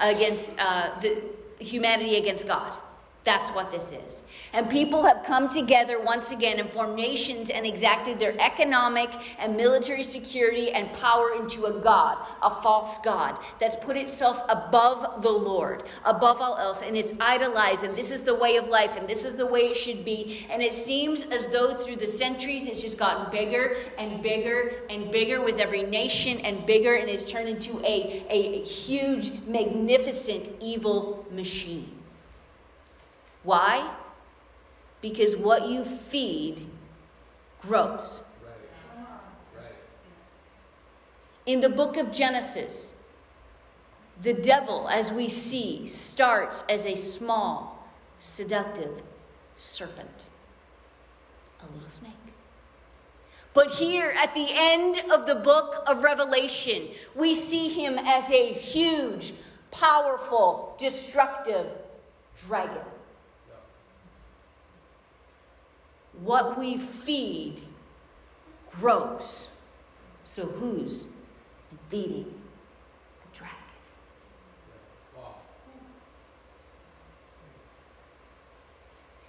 against 0.00 0.54
uh, 0.58 0.90
the 1.00 1.22
humanity 1.60 2.16
against 2.16 2.48
God. 2.48 2.76
That's 3.24 3.50
what 3.50 3.70
this 3.70 3.92
is. 3.92 4.24
And 4.52 4.68
people 4.68 5.04
have 5.04 5.22
come 5.24 5.48
together 5.48 6.00
once 6.00 6.32
again 6.32 6.58
and 6.58 6.68
formed 6.68 6.96
nations 6.96 7.50
and 7.50 7.64
exacted 7.64 8.18
their 8.18 8.34
economic 8.40 9.10
and 9.38 9.56
military 9.56 10.02
security 10.02 10.72
and 10.72 10.92
power 10.92 11.32
into 11.36 11.66
a 11.66 11.72
God, 11.72 12.18
a 12.42 12.50
false 12.50 12.98
God, 12.98 13.38
that's 13.60 13.76
put 13.76 13.96
itself 13.96 14.42
above 14.48 15.22
the 15.22 15.30
Lord, 15.30 15.84
above 16.04 16.40
all 16.40 16.56
else, 16.56 16.82
and 16.82 16.96
is 16.96 17.14
idolized. 17.20 17.84
And 17.84 17.94
this 17.94 18.10
is 18.10 18.24
the 18.24 18.34
way 18.34 18.56
of 18.56 18.68
life, 18.68 18.96
and 18.96 19.08
this 19.08 19.24
is 19.24 19.36
the 19.36 19.46
way 19.46 19.68
it 19.68 19.76
should 19.76 20.04
be. 20.04 20.44
And 20.50 20.60
it 20.60 20.74
seems 20.74 21.24
as 21.26 21.46
though 21.46 21.74
through 21.74 21.96
the 21.96 22.06
centuries 22.08 22.66
it's 22.66 22.82
just 22.82 22.98
gotten 22.98 23.30
bigger 23.30 23.76
and 23.98 24.20
bigger 24.20 24.82
and 24.90 25.12
bigger 25.12 25.40
with 25.40 25.60
every 25.60 25.84
nation 25.84 26.40
and 26.40 26.66
bigger, 26.66 26.94
and 26.94 27.08
it's 27.08 27.24
turned 27.24 27.48
into 27.48 27.78
a, 27.84 28.26
a 28.28 28.64
huge, 28.64 29.30
magnificent 29.46 30.48
evil 30.60 31.24
machine. 31.30 32.01
Why? 33.42 33.94
Because 35.00 35.36
what 35.36 35.66
you 35.68 35.84
feed 35.84 36.66
grows. 37.60 38.20
In 41.44 41.60
the 41.60 41.68
book 41.68 41.96
of 41.96 42.12
Genesis, 42.12 42.94
the 44.20 44.32
devil, 44.32 44.88
as 44.88 45.10
we 45.10 45.26
see, 45.26 45.86
starts 45.86 46.64
as 46.68 46.86
a 46.86 46.94
small, 46.94 47.88
seductive 48.20 49.02
serpent, 49.56 50.26
a 51.60 51.72
little 51.72 51.86
snake. 51.86 52.12
But 53.54 53.72
here 53.72 54.14
at 54.16 54.34
the 54.34 54.46
end 54.50 55.00
of 55.12 55.26
the 55.26 55.34
book 55.34 55.82
of 55.86 56.04
Revelation, 56.04 56.88
we 57.14 57.34
see 57.34 57.68
him 57.68 57.98
as 57.98 58.30
a 58.30 58.52
huge, 58.52 59.34
powerful, 59.70 60.76
destructive 60.78 61.66
dragon. 62.46 62.82
What 66.20 66.58
we 66.58 66.76
feed 66.76 67.62
grows. 68.70 69.48
So 70.24 70.46
who's 70.46 71.06
feeding 71.88 72.24
the 72.24 73.38
dragon? 73.38 73.56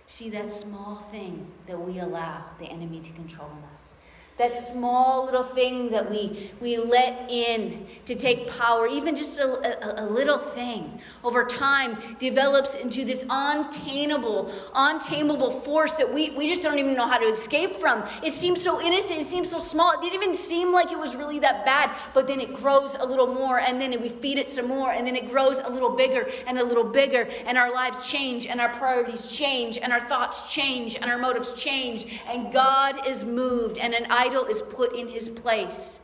See 0.05 0.29
that 0.29 0.51
small 0.51 0.97
thing 0.97 1.47
that 1.65 1.79
we 1.79 1.97
allow 1.97 2.43
the 2.59 2.65
enemy 2.65 2.99
to 2.99 3.09
control 3.13 3.49
in 3.57 3.63
us 3.73 3.92
that 4.37 4.57
small 4.57 5.25
little 5.25 5.43
thing 5.43 5.91
that 5.91 6.09
we, 6.09 6.51
we 6.59 6.77
let 6.77 7.29
in 7.29 7.85
to 8.05 8.15
take 8.15 8.47
power, 8.47 8.87
even 8.87 9.15
just 9.15 9.37
a, 9.37 10.01
a, 10.01 10.03
a, 10.03 10.07
little 10.09 10.39
thing, 10.39 10.99
over 11.23 11.45
time 11.45 11.97
develops 12.17 12.73
into 12.73 13.05
this 13.05 13.23
untamable, 13.29 14.51
untamable 14.73 15.51
force 15.51 15.93
that 15.93 16.11
we, 16.11 16.31
we 16.31 16.49
just 16.49 16.63
don't 16.63 16.79
even 16.79 16.95
know 16.95 17.05
how 17.07 17.19
to 17.19 17.25
escape 17.25 17.75
from. 17.75 18.03
It 18.23 18.33
seems 18.33 18.59
so 18.59 18.81
innocent, 18.81 19.21
it 19.21 19.25
seems 19.25 19.51
so 19.51 19.59
small, 19.59 19.91
it 19.91 20.01
didn't 20.01 20.15
even 20.15 20.35
seem 20.35 20.73
like 20.73 20.91
it 20.91 20.97
was 20.97 21.15
really 21.15 21.37
that 21.39 21.63
bad, 21.63 21.95
but 22.15 22.25
then 22.25 22.41
it 22.41 22.55
grows 22.55 22.95
a 22.99 23.05
little 23.05 23.27
more, 23.27 23.59
and 23.59 23.79
then 23.79 24.01
we 24.01 24.09
feed 24.09 24.39
it 24.39 24.49
some 24.49 24.67
more, 24.67 24.93
and 24.93 25.05
then 25.05 25.15
it 25.15 25.29
grows 25.29 25.59
a 25.59 25.69
little 25.69 25.95
bigger 25.95 26.27
and 26.47 26.57
a 26.57 26.63
little 26.63 26.83
bigger, 26.83 27.29
and 27.45 27.55
our 27.55 27.71
lives 27.71 28.09
change, 28.09 28.47
and 28.47 28.59
our 28.59 28.69
priorities 28.69 29.27
change, 29.27 29.77
and 29.77 29.93
our 29.93 30.01
thoughts 30.01 30.51
change, 30.51 30.95
and 30.95 31.05
our 31.05 31.19
motives 31.19 31.51
change, 31.53 32.19
and 32.27 32.51
God 32.51 33.07
is 33.07 33.23
moved, 33.23 33.77
and 33.77 33.93
an 33.93 34.07
idol 34.23 34.45
is 34.45 34.61
put 34.61 34.95
in 34.95 35.07
his 35.07 35.29
place. 35.29 35.99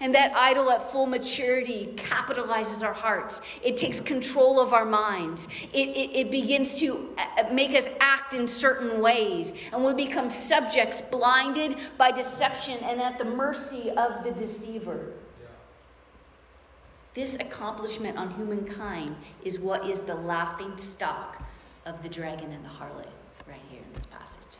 And 0.00 0.14
that 0.14 0.32
idol 0.36 0.70
at 0.70 0.82
full 0.82 1.06
maturity 1.06 1.94
capitalizes 1.96 2.84
our 2.84 2.92
hearts. 2.92 3.40
It 3.62 3.76
takes 3.76 4.00
control 4.00 4.60
of 4.60 4.72
our 4.72 4.84
minds. 4.84 5.48
It, 5.72 5.88
it, 5.88 6.10
it, 6.14 6.30
begins 6.30 6.78
to 6.80 7.14
uh, 7.16 7.44
make 7.52 7.70
us 7.70 7.88
act 8.00 8.34
in 8.34 8.46
certain 8.46 9.00
ways. 9.00 9.54
And 9.72 9.84
we 9.84 9.94
become 9.94 10.30
subjects 10.30 11.00
blinded 11.00 11.78
by 11.96 12.10
deception 12.10 12.78
and 12.82 13.00
at 13.00 13.18
the 13.18 13.24
mercy 13.24 13.90
of 13.92 14.24
the 14.24 14.32
deceiver. 14.32 15.12
This 17.14 17.36
accomplishment 17.36 18.18
on 18.18 18.30
humankind 18.34 19.14
is 19.44 19.60
what 19.60 19.88
is 19.88 20.00
the 20.00 20.16
laughing 20.16 20.76
stock 20.76 21.40
of 21.86 22.02
the 22.02 22.08
dragon 22.08 22.50
and 22.50 22.64
the 22.64 22.68
harlot 22.68 23.06
right 23.46 23.60
here 23.70 23.80
in 23.80 23.94
this 23.94 24.06
passage. 24.06 24.58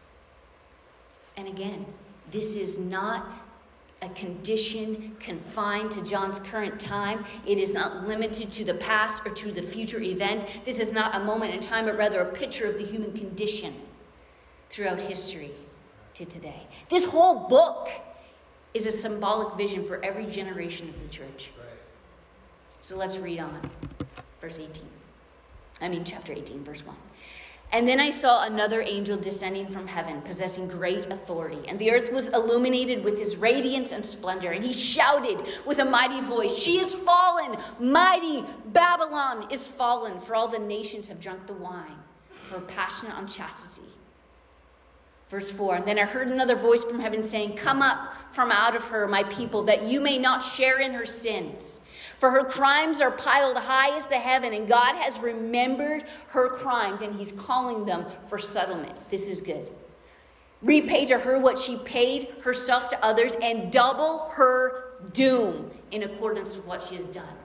And 1.37 1.49
again, 1.49 1.85
this 2.31 2.57
is 2.57 2.79
not 2.79 3.27
a 4.03 4.09
condition 4.11 5.17
confined 5.19 5.91
to 5.93 6.03
John's 6.03 6.39
current 6.41 6.79
time. 6.79 7.25
It 7.47 7.59
is 7.59 7.73
not 7.73 8.07
limited 8.07 8.51
to 8.53 8.65
the 8.65 8.75
past 8.75 9.23
or 9.27 9.31
to 9.31 9.53
the 9.53 9.63
future 9.63 10.01
event. 10.01 10.47
This 10.65 10.79
is 10.79 10.93
not 10.93 11.15
a 11.15 11.21
moment 11.21 11.55
in 11.55 11.61
time, 11.61 11.87
but 11.87 11.97
rather 11.97 12.21
a 12.21 12.33
picture 12.33 12.67
of 12.67 12.77
the 12.77 12.85
human 12.85 13.13
condition 13.13 13.75
throughout 14.69 15.01
history 15.01 15.53
to 16.15 16.25
today. 16.25 16.67
This 16.89 17.05
whole 17.05 17.49
book 17.49 17.89
is 18.75 18.87
a 18.87 18.93
symbolic 18.93 19.57
vision 19.57 19.85
for 19.85 20.05
every 20.05 20.27
generation 20.27 20.89
of 20.89 21.01
the 21.01 21.09
church. 21.09 21.53
So 22.81 22.97
let's 22.97 23.17
read 23.19 23.41
on. 23.41 23.71
Verse 24.41 24.59
18. 24.59 24.85
I 25.81 25.89
mean, 25.89 26.05
chapter 26.05 26.33
18, 26.33 26.65
verse 26.65 26.85
1. 26.85 26.95
And 27.75 27.89
then 27.89 27.99
I 27.99 28.11
saw 28.11 28.45
another 28.45 28.83
angel 28.83 29.17
descending 29.17 29.67
from 29.67 29.89
heaven, 29.89 30.23
possessing 30.23 30.69
great 30.69 31.11
authority. 31.11 31.67
And 31.67 31.77
the 31.77 31.91
earth 31.91 32.13
was 32.13 32.29
illuminated 32.29 33.03
with 33.03 33.19
his 33.19 33.37
radiance 33.37 33.91
and 33.91 34.07
splendor. 34.07 34.53
And 34.53 34.65
he 34.65 34.73
shouted 34.73 35.45
with 35.67 35.81
a 35.81 35.85
mighty 35.85 36.21
voice 36.21 36.57
She 36.57 36.79
is 36.79 36.95
fallen! 36.95 37.59
Mighty 37.81 38.45
Babylon 38.67 39.49
is 39.51 39.67
fallen, 39.67 40.21
for 40.21 40.37
all 40.37 40.47
the 40.47 40.61
nations 40.61 41.09
have 41.09 41.19
drunk 41.19 41.49
the 41.49 41.53
wine, 41.55 41.99
for 42.45 42.61
passion 42.61 43.09
on 43.09 43.27
chastity. 43.27 43.89
Verse 45.29 45.51
4 45.51 45.75
And 45.75 45.85
then 45.85 45.99
I 45.99 46.05
heard 46.05 46.29
another 46.29 46.55
voice 46.55 46.85
from 46.85 47.01
heaven 47.01 47.25
saying, 47.25 47.57
Come 47.57 47.83
up 47.83 48.15
from 48.31 48.53
out 48.53 48.77
of 48.77 48.85
her, 48.85 49.09
my 49.09 49.25
people, 49.25 49.65
that 49.65 49.83
you 49.83 50.01
may 50.01 50.17
not 50.17 50.45
share 50.45 50.79
in 50.79 50.95
her 50.95 51.07
sins. 51.07 51.81
For 52.25 52.31
her 52.31 52.45
crimes 52.45 53.03
are 53.03 53.11
piled 53.11 53.59
high 53.59 53.95
as 53.95 54.07
the 54.07 54.17
heaven, 54.19 54.55
and 54.55 54.67
God 54.67 54.97
has 54.97 55.21
remembered 55.21 56.05
her 56.29 56.49
crimes, 56.49 57.03
and 57.03 57.15
He's 57.15 57.33
calling 57.33 57.85
them 57.85 58.07
for 58.25 58.39
settlement. 58.39 58.95
This 59.11 59.29
is 59.29 59.43
good. 59.43 59.71
Repay 60.63 61.05
to 61.05 61.19
her 61.19 61.39
what 61.39 61.59
she 61.59 61.77
paid 61.77 62.29
herself 62.41 62.89
to 62.89 63.05
others, 63.05 63.37
and 63.43 63.71
double 63.71 64.31
her 64.31 64.95
doom 65.13 65.71
in 65.91 66.05
accordance 66.05 66.57
with 66.57 66.65
what 66.65 66.83
she 66.83 66.95
has 66.95 67.05
done. 67.05 67.37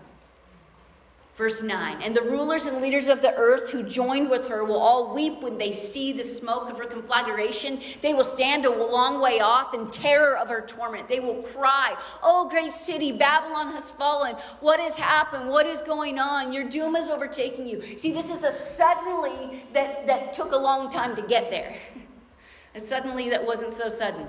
Verse 1.39 1.63
9 1.63 2.01
And 2.01 2.13
the 2.13 2.21
rulers 2.21 2.65
and 2.65 2.81
leaders 2.81 3.07
of 3.07 3.21
the 3.21 3.33
earth 3.35 3.69
who 3.69 3.81
joined 3.81 4.29
with 4.29 4.49
her 4.49 4.65
will 4.65 4.77
all 4.77 5.15
weep 5.15 5.39
when 5.39 5.57
they 5.57 5.71
see 5.71 6.11
the 6.11 6.21
smoke 6.21 6.69
of 6.69 6.77
her 6.77 6.83
conflagration. 6.83 7.79
They 8.01 8.13
will 8.13 8.25
stand 8.25 8.65
a 8.65 8.69
long 8.69 9.21
way 9.21 9.39
off 9.39 9.73
in 9.73 9.89
terror 9.89 10.37
of 10.37 10.49
her 10.49 10.59
torment. 10.59 11.07
They 11.07 11.21
will 11.21 11.41
cry, 11.41 11.95
Oh, 12.21 12.49
great 12.49 12.73
city, 12.73 13.13
Babylon 13.13 13.71
has 13.71 13.89
fallen. 13.89 14.35
What 14.59 14.81
has 14.81 14.97
happened? 14.97 15.49
What 15.49 15.65
is 15.65 15.81
going 15.81 16.19
on? 16.19 16.51
Your 16.51 16.65
doom 16.65 16.97
is 16.97 17.09
overtaking 17.09 17.65
you. 17.65 17.97
See, 17.97 18.11
this 18.11 18.29
is 18.29 18.43
a 18.43 18.51
suddenly 18.51 19.63
that, 19.71 20.07
that 20.07 20.33
took 20.33 20.51
a 20.51 20.57
long 20.57 20.91
time 20.91 21.15
to 21.15 21.21
get 21.21 21.49
there. 21.49 21.77
A 22.75 22.79
suddenly 22.79 23.31
that 23.31 23.43
wasn't 23.43 23.73
so 23.73 23.89
sudden. 23.89 24.27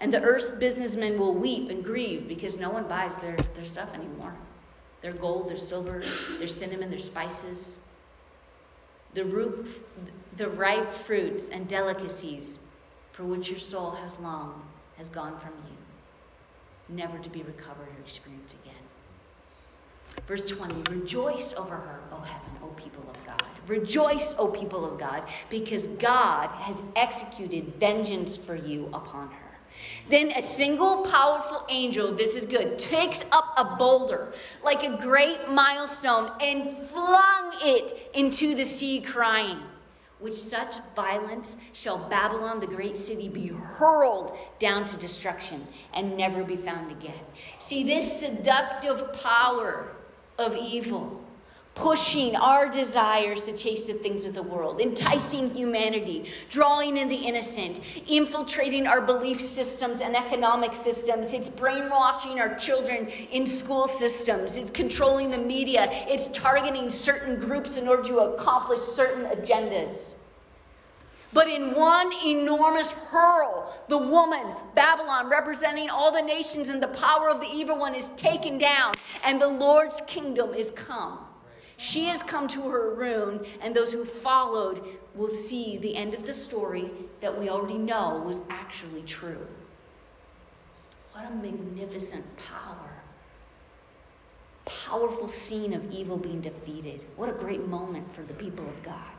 And 0.00 0.14
the 0.14 0.22
earth's 0.22 0.48
businessmen 0.48 1.18
will 1.18 1.34
weep 1.34 1.68
and 1.68 1.84
grieve 1.84 2.26
because 2.26 2.56
no 2.56 2.70
one 2.70 2.88
buys 2.88 3.16
their, 3.16 3.36
their 3.54 3.66
stuff 3.66 3.92
anymore 3.92 4.34
their 5.00 5.12
gold, 5.12 5.48
their 5.48 5.56
silver, 5.56 6.02
their 6.38 6.48
cinnamon, 6.48 6.90
their 6.90 6.98
spices, 6.98 7.78
the, 9.14 9.24
root, 9.24 9.80
the 10.36 10.48
ripe 10.48 10.90
fruits 10.90 11.50
and 11.50 11.68
delicacies 11.68 12.58
for 13.12 13.24
which 13.24 13.50
your 13.50 13.58
soul 13.58 13.92
has 13.92 14.18
long 14.20 14.62
has 14.96 15.08
gone 15.08 15.38
from 15.38 15.52
you, 15.66 16.96
never 16.96 17.18
to 17.18 17.30
be 17.30 17.42
recovered 17.42 17.88
or 17.88 18.00
experienced 18.04 18.56
again. 18.62 18.74
Verse 20.26 20.44
20 20.44 20.94
Rejoice 20.94 21.54
over 21.54 21.74
her, 21.74 22.00
O 22.12 22.20
heaven, 22.20 22.50
O 22.62 22.66
people 22.68 23.04
of 23.08 23.26
God. 23.26 23.42
Rejoice, 23.66 24.34
O 24.38 24.48
people 24.48 24.84
of 24.84 24.98
God, 24.98 25.22
because 25.48 25.86
God 25.98 26.48
has 26.50 26.82
executed 26.96 27.74
vengeance 27.78 28.36
for 28.36 28.56
you 28.56 28.86
upon 28.92 29.30
her. 29.30 29.47
Then 30.08 30.32
a 30.32 30.42
single 30.42 31.02
powerful 31.02 31.64
angel, 31.68 32.12
this 32.12 32.34
is 32.34 32.46
good, 32.46 32.78
takes 32.78 33.24
up 33.30 33.52
a 33.56 33.76
boulder 33.76 34.32
like 34.62 34.82
a 34.82 34.96
great 34.96 35.48
milestone 35.50 36.32
and 36.40 36.68
flung 36.68 37.52
it 37.62 38.10
into 38.14 38.54
the 38.54 38.64
sea, 38.64 39.00
crying, 39.00 39.58
With 40.20 40.36
such 40.36 40.76
violence 40.96 41.56
shall 41.72 41.98
Babylon, 42.08 42.58
the 42.58 42.66
great 42.66 42.96
city, 42.96 43.28
be 43.28 43.48
hurled 43.48 44.36
down 44.58 44.84
to 44.86 44.96
destruction 44.96 45.66
and 45.94 46.16
never 46.16 46.42
be 46.42 46.56
found 46.56 46.90
again. 46.90 47.20
See, 47.58 47.84
this 47.84 48.20
seductive 48.20 49.12
power 49.12 49.92
of 50.38 50.56
evil 50.56 51.22
pushing 51.78 52.34
our 52.34 52.68
desires 52.68 53.42
to 53.42 53.56
chase 53.56 53.86
the 53.86 53.94
things 53.94 54.24
of 54.24 54.34
the 54.34 54.42
world, 54.42 54.80
enticing 54.80 55.48
humanity, 55.48 56.24
drawing 56.50 56.96
in 56.96 57.06
the 57.06 57.14
innocent, 57.14 57.80
infiltrating 58.08 58.84
our 58.84 59.00
belief 59.00 59.40
systems 59.40 60.00
and 60.00 60.16
economic 60.16 60.74
systems. 60.74 61.32
It's 61.32 61.48
brainwashing 61.48 62.40
our 62.40 62.56
children 62.56 63.06
in 63.06 63.46
school 63.46 63.86
systems. 63.86 64.56
It's 64.56 64.72
controlling 64.72 65.30
the 65.30 65.38
media. 65.38 65.86
It's 66.08 66.28
targeting 66.30 66.90
certain 66.90 67.38
groups 67.38 67.76
in 67.76 67.86
order 67.86 68.02
to 68.08 68.18
accomplish 68.18 68.80
certain 68.80 69.26
agendas. 69.26 70.14
But 71.32 71.48
in 71.48 71.74
one 71.74 72.10
enormous 72.26 72.90
hurl, 72.90 73.72
the 73.88 73.98
woman, 73.98 74.56
Babylon, 74.74 75.28
representing 75.28 75.90
all 75.90 76.10
the 76.10 76.22
nations 76.22 76.70
and 76.70 76.82
the 76.82 76.88
power 76.88 77.28
of 77.28 77.38
the 77.38 77.46
evil 77.46 77.78
one, 77.78 77.94
is 77.94 78.10
taken 78.16 78.58
down, 78.58 78.94
and 79.22 79.40
the 79.40 79.46
Lord's 79.46 80.00
kingdom 80.06 80.54
is 80.54 80.72
come. 80.72 81.27
She 81.78 82.06
has 82.06 82.24
come 82.24 82.48
to 82.48 82.62
her 82.62 82.92
ruin, 82.92 83.46
and 83.60 83.74
those 83.74 83.92
who 83.92 84.04
followed 84.04 84.82
will 85.14 85.28
see 85.28 85.78
the 85.78 85.94
end 85.94 86.12
of 86.12 86.26
the 86.26 86.32
story 86.32 86.90
that 87.20 87.38
we 87.38 87.48
already 87.48 87.78
know 87.78 88.20
was 88.26 88.40
actually 88.50 89.02
true. 89.02 89.46
What 91.12 91.24
a 91.26 91.30
magnificent 91.30 92.24
power. 92.36 92.90
Powerful 94.64 95.28
scene 95.28 95.72
of 95.72 95.92
evil 95.92 96.16
being 96.16 96.40
defeated. 96.40 97.04
What 97.14 97.28
a 97.28 97.32
great 97.32 97.68
moment 97.68 98.12
for 98.12 98.22
the 98.22 98.34
people 98.34 98.66
of 98.66 98.82
God. 98.82 99.14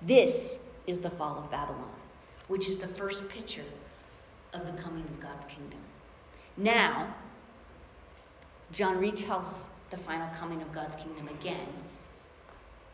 This 0.00 0.60
is 0.86 0.98
the 0.98 1.10
fall 1.10 1.38
of 1.38 1.50
Babylon, 1.50 1.92
which 2.48 2.68
is 2.68 2.78
the 2.78 2.88
first 2.88 3.28
picture 3.28 3.64
of 4.54 4.64
the 4.64 4.82
coming 4.82 5.04
of 5.04 5.20
God's 5.20 5.44
kingdom. 5.44 5.80
Now, 6.56 7.14
John 8.72 8.96
retells 8.96 9.68
the 9.92 9.98
final 9.98 10.26
coming 10.34 10.62
of 10.62 10.72
God's 10.72 10.96
kingdom 10.96 11.28
again, 11.28 11.68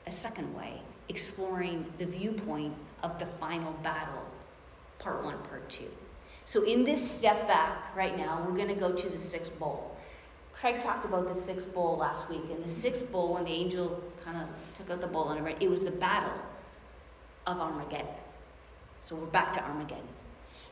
a 0.06 0.10
second 0.10 0.52
way, 0.54 0.82
exploring 1.08 1.86
the 1.96 2.04
viewpoint 2.04 2.74
of 3.04 3.18
the 3.20 3.24
final 3.24 3.72
battle, 3.84 4.24
part 4.98 5.24
one, 5.24 5.38
part 5.44 5.70
two. 5.70 5.88
So, 6.44 6.64
in 6.64 6.82
this 6.82 7.08
step 7.08 7.46
back 7.46 7.94
right 7.94 8.16
now, 8.16 8.44
we're 8.44 8.56
going 8.56 8.68
to 8.68 8.74
go 8.74 8.92
to 8.92 9.08
the 9.08 9.18
sixth 9.18 9.56
bowl. 9.60 9.96
Craig 10.52 10.80
talked 10.80 11.04
about 11.04 11.28
the 11.28 11.34
sixth 11.34 11.72
bowl 11.72 11.96
last 11.98 12.28
week, 12.28 12.42
and 12.50 12.64
the 12.64 12.68
sixth 12.68 13.10
bowl, 13.12 13.34
when 13.34 13.44
the 13.44 13.52
angel 13.52 14.02
kind 14.24 14.36
of 14.36 14.48
took 14.74 14.90
out 14.90 15.00
the 15.00 15.06
bowl 15.06 15.28
and 15.28 15.46
it 15.62 15.70
was 15.70 15.84
the 15.84 15.92
battle 15.92 16.32
of 17.46 17.60
Armageddon. 17.60 18.08
So, 19.00 19.14
we're 19.14 19.26
back 19.26 19.52
to 19.52 19.62
Armageddon. 19.62 20.08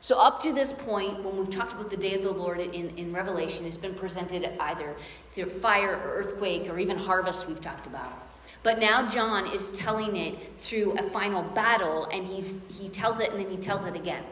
So, 0.00 0.18
up 0.18 0.40
to 0.42 0.52
this 0.52 0.72
point, 0.72 1.24
when 1.24 1.36
we've 1.36 1.50
talked 1.50 1.72
about 1.72 1.90
the 1.90 1.96
day 1.96 2.14
of 2.14 2.22
the 2.22 2.30
Lord 2.30 2.60
in, 2.60 2.90
in 2.96 3.12
Revelation, 3.12 3.64
it's 3.64 3.76
been 3.76 3.94
presented 3.94 4.48
either 4.60 4.94
through 5.30 5.46
fire 5.46 5.96
or 5.96 6.18
earthquake 6.18 6.68
or 6.70 6.78
even 6.78 6.98
harvest, 6.98 7.48
we've 7.48 7.60
talked 7.60 7.86
about. 7.86 8.26
But 8.62 8.78
now 8.78 9.06
John 9.06 9.46
is 9.52 9.72
telling 9.72 10.16
it 10.16 10.36
through 10.58 10.98
a 10.98 11.02
final 11.10 11.42
battle, 11.42 12.08
and 12.12 12.26
he's, 12.26 12.58
he 12.68 12.88
tells 12.88 13.20
it 13.20 13.30
and 13.30 13.40
then 13.40 13.50
he 13.50 13.56
tells 13.56 13.84
it 13.84 13.94
again. 13.94 14.24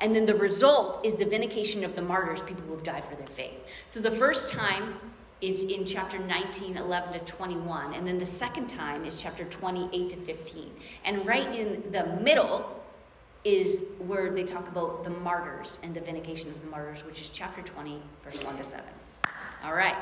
And 0.00 0.14
then 0.14 0.26
the 0.26 0.34
result 0.34 1.04
is 1.06 1.16
the 1.16 1.24
vindication 1.24 1.84
of 1.84 1.94
the 1.94 2.02
martyrs, 2.02 2.42
people 2.42 2.64
who 2.64 2.72
have 2.72 2.82
died 2.82 3.04
for 3.04 3.14
their 3.14 3.26
faith. 3.26 3.64
So 3.90 4.00
the 4.00 4.10
first 4.10 4.50
time 4.50 4.94
is 5.40 5.64
in 5.64 5.84
chapter 5.84 6.18
19, 6.18 6.76
11 6.76 7.12
to 7.12 7.18
21. 7.20 7.94
And 7.94 8.06
then 8.06 8.18
the 8.18 8.26
second 8.26 8.68
time 8.68 9.04
is 9.04 9.16
chapter 9.16 9.44
28 9.44 10.08
to 10.10 10.16
15. 10.16 10.70
And 11.04 11.26
right 11.26 11.54
in 11.54 11.90
the 11.92 12.06
middle 12.22 12.83
is 13.44 13.84
where 14.06 14.30
they 14.30 14.44
talk 14.44 14.66
about 14.68 15.04
the 15.04 15.10
martyrs 15.10 15.78
and 15.82 15.94
the 15.94 16.00
vindication 16.00 16.50
of 16.50 16.60
the 16.62 16.68
martyrs, 16.68 17.04
which 17.04 17.20
is 17.20 17.28
chapter 17.28 17.62
20, 17.62 18.00
verse 18.24 18.42
1 18.44 18.56
to 18.56 18.64
7. 18.64 18.84
All 19.64 19.74
right. 19.74 19.96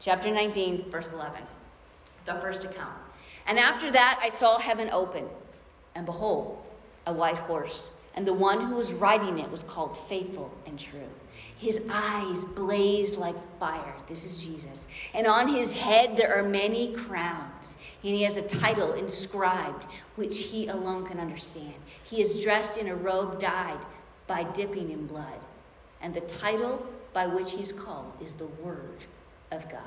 Chapter 0.00 0.30
19, 0.30 0.90
verse 0.90 1.10
11 1.10 1.42
the 2.24 2.34
first 2.34 2.64
account. 2.64 2.96
And 3.46 3.58
after 3.58 3.90
that, 3.90 4.20
I 4.22 4.28
saw 4.28 4.58
heaven 4.58 4.88
open, 4.92 5.24
and 5.94 6.06
behold, 6.06 6.62
a 7.06 7.12
white 7.12 7.38
horse. 7.38 7.90
And 8.14 8.26
the 8.26 8.32
one 8.32 8.60
who 8.60 8.76
was 8.76 8.92
riding 8.92 9.38
it 9.38 9.50
was 9.50 9.62
called 9.62 9.96
Faithful 9.96 10.50
and 10.66 10.78
True. 10.78 11.00
His 11.62 11.80
eyes 11.88 12.42
blaze 12.42 13.16
like 13.16 13.36
fire. 13.60 13.94
This 14.08 14.24
is 14.24 14.44
Jesus. 14.44 14.88
And 15.14 15.28
on 15.28 15.46
his 15.46 15.72
head 15.72 16.16
there 16.16 16.36
are 16.36 16.42
many 16.42 16.92
crowns. 16.92 17.76
And 18.02 18.16
he 18.16 18.24
has 18.24 18.36
a 18.36 18.42
title 18.42 18.94
inscribed, 18.94 19.86
which 20.16 20.46
he 20.46 20.66
alone 20.66 21.06
can 21.06 21.20
understand. 21.20 21.74
He 22.02 22.20
is 22.20 22.42
dressed 22.42 22.78
in 22.78 22.88
a 22.88 22.96
robe 22.96 23.38
dyed 23.38 23.78
by 24.26 24.42
dipping 24.42 24.90
in 24.90 25.06
blood. 25.06 25.38
And 26.00 26.12
the 26.12 26.22
title 26.22 26.84
by 27.12 27.28
which 27.28 27.52
he 27.52 27.62
is 27.62 27.70
called 27.70 28.14
is 28.20 28.34
the 28.34 28.46
Word 28.46 29.04
of 29.52 29.68
God. 29.68 29.82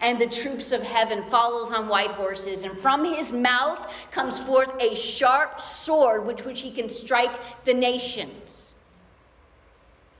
And 0.00 0.18
the 0.18 0.26
troops 0.26 0.72
of 0.72 0.82
heaven 0.82 1.22
follows 1.22 1.70
on 1.70 1.86
white 1.86 2.12
horses, 2.12 2.62
and 2.62 2.78
from 2.78 3.04
his 3.04 3.30
mouth 3.30 3.92
comes 4.10 4.40
forth 4.40 4.72
a 4.80 4.96
sharp 4.96 5.60
sword 5.60 6.24
with 6.24 6.46
which 6.46 6.62
he 6.62 6.70
can 6.70 6.88
strike 6.88 7.64
the 7.66 7.74
nations. 7.74 8.73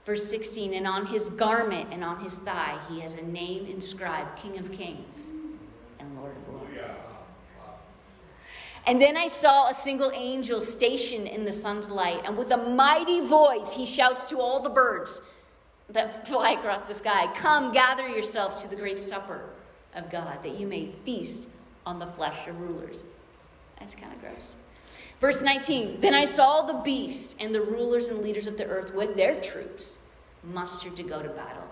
Verse 0.05 0.23
16, 0.29 0.75
and 0.75 0.85
on 0.85 1.07
his 1.07 1.29
garment 1.29 1.89
and 1.91 2.03
on 2.03 2.19
his 2.19 2.37
thigh 2.37 2.79
he 2.89 2.99
has 2.99 3.15
a 3.15 3.23
name 3.23 3.65
inscribed 3.65 4.37
King 4.37 4.59
of 4.59 4.71
Kings 4.71 5.31
and 5.99 6.15
Lord 6.15 6.37
of 6.37 6.47
Lords. 6.53 6.99
And 8.87 9.01
then 9.01 9.17
I 9.17 9.27
saw 9.27 9.67
a 9.67 9.73
single 9.73 10.11
angel 10.13 10.61
stationed 10.61 11.27
in 11.27 11.43
the 11.43 11.51
sun's 11.51 11.89
light, 11.89 12.21
and 12.23 12.37
with 12.37 12.51
a 12.51 12.57
mighty 12.57 13.21
voice 13.21 13.73
he 13.73 13.85
shouts 13.85 14.25
to 14.25 14.39
all 14.39 14.59
the 14.59 14.69
birds 14.69 15.21
that 15.89 16.27
fly 16.27 16.51
across 16.51 16.87
the 16.87 16.93
sky 16.93 17.31
Come, 17.33 17.71
gather 17.71 18.07
yourself 18.07 18.61
to 18.61 18.67
the 18.67 18.75
great 18.75 18.99
supper 18.99 19.49
of 19.95 20.11
God, 20.11 20.43
that 20.43 20.59
you 20.59 20.67
may 20.67 20.91
feast 21.03 21.49
on 21.85 21.97
the 21.97 22.05
flesh 22.05 22.47
of 22.47 22.59
rulers. 22.59 23.03
That's 23.79 23.95
kind 23.95 24.13
of 24.13 24.21
gross. 24.21 24.53
Verse 25.19 25.41
19 25.41 26.01
Then 26.01 26.13
I 26.13 26.25
saw 26.25 26.61
the 26.61 26.73
beast 26.73 27.35
and 27.39 27.53
the 27.53 27.61
rulers 27.61 28.07
and 28.07 28.21
leaders 28.21 28.47
of 28.47 28.57
the 28.57 28.65
earth 28.65 28.93
with 28.93 29.15
their 29.15 29.39
troops 29.41 29.99
mustered 30.43 30.95
to 30.95 31.03
go 31.03 31.21
to 31.21 31.29
battle 31.29 31.63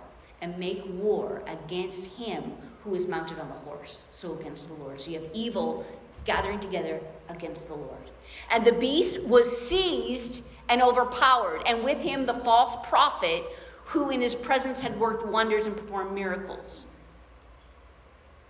and 0.42 0.58
make 0.58 0.84
war 0.86 1.44
against 1.48 2.08
him 2.08 2.54
who 2.84 2.96
is 2.96 3.08
mounted 3.08 3.40
on 3.40 3.48
the 3.48 3.54
horse, 3.54 4.08
so 4.12 4.34
against 4.34 4.68
the 4.68 4.74
Lord. 4.74 5.00
So 5.00 5.12
you 5.12 5.22
have 5.22 5.30
evil 5.34 5.86
gathering 6.26 6.60
together 6.60 7.00
against 7.30 7.68
the 7.68 7.76
Lord. 7.76 8.10
And 8.50 8.66
the 8.66 8.74
beast 8.74 9.24
was 9.24 9.58
seized 9.58 10.44
and 10.70 10.82
overpowered, 10.82 11.62
and 11.66 11.84
with 11.84 12.02
him 12.02 12.26
the 12.26 12.34
false 12.34 12.76
prophet 12.88 13.44
who 13.86 14.10
in 14.10 14.22
his 14.22 14.36
presence 14.36 14.80
had 14.80 15.00
worked 15.00 15.26
wonders 15.26 15.68
and 15.68 15.76
performed 15.76 16.14
miracles. 16.14 16.86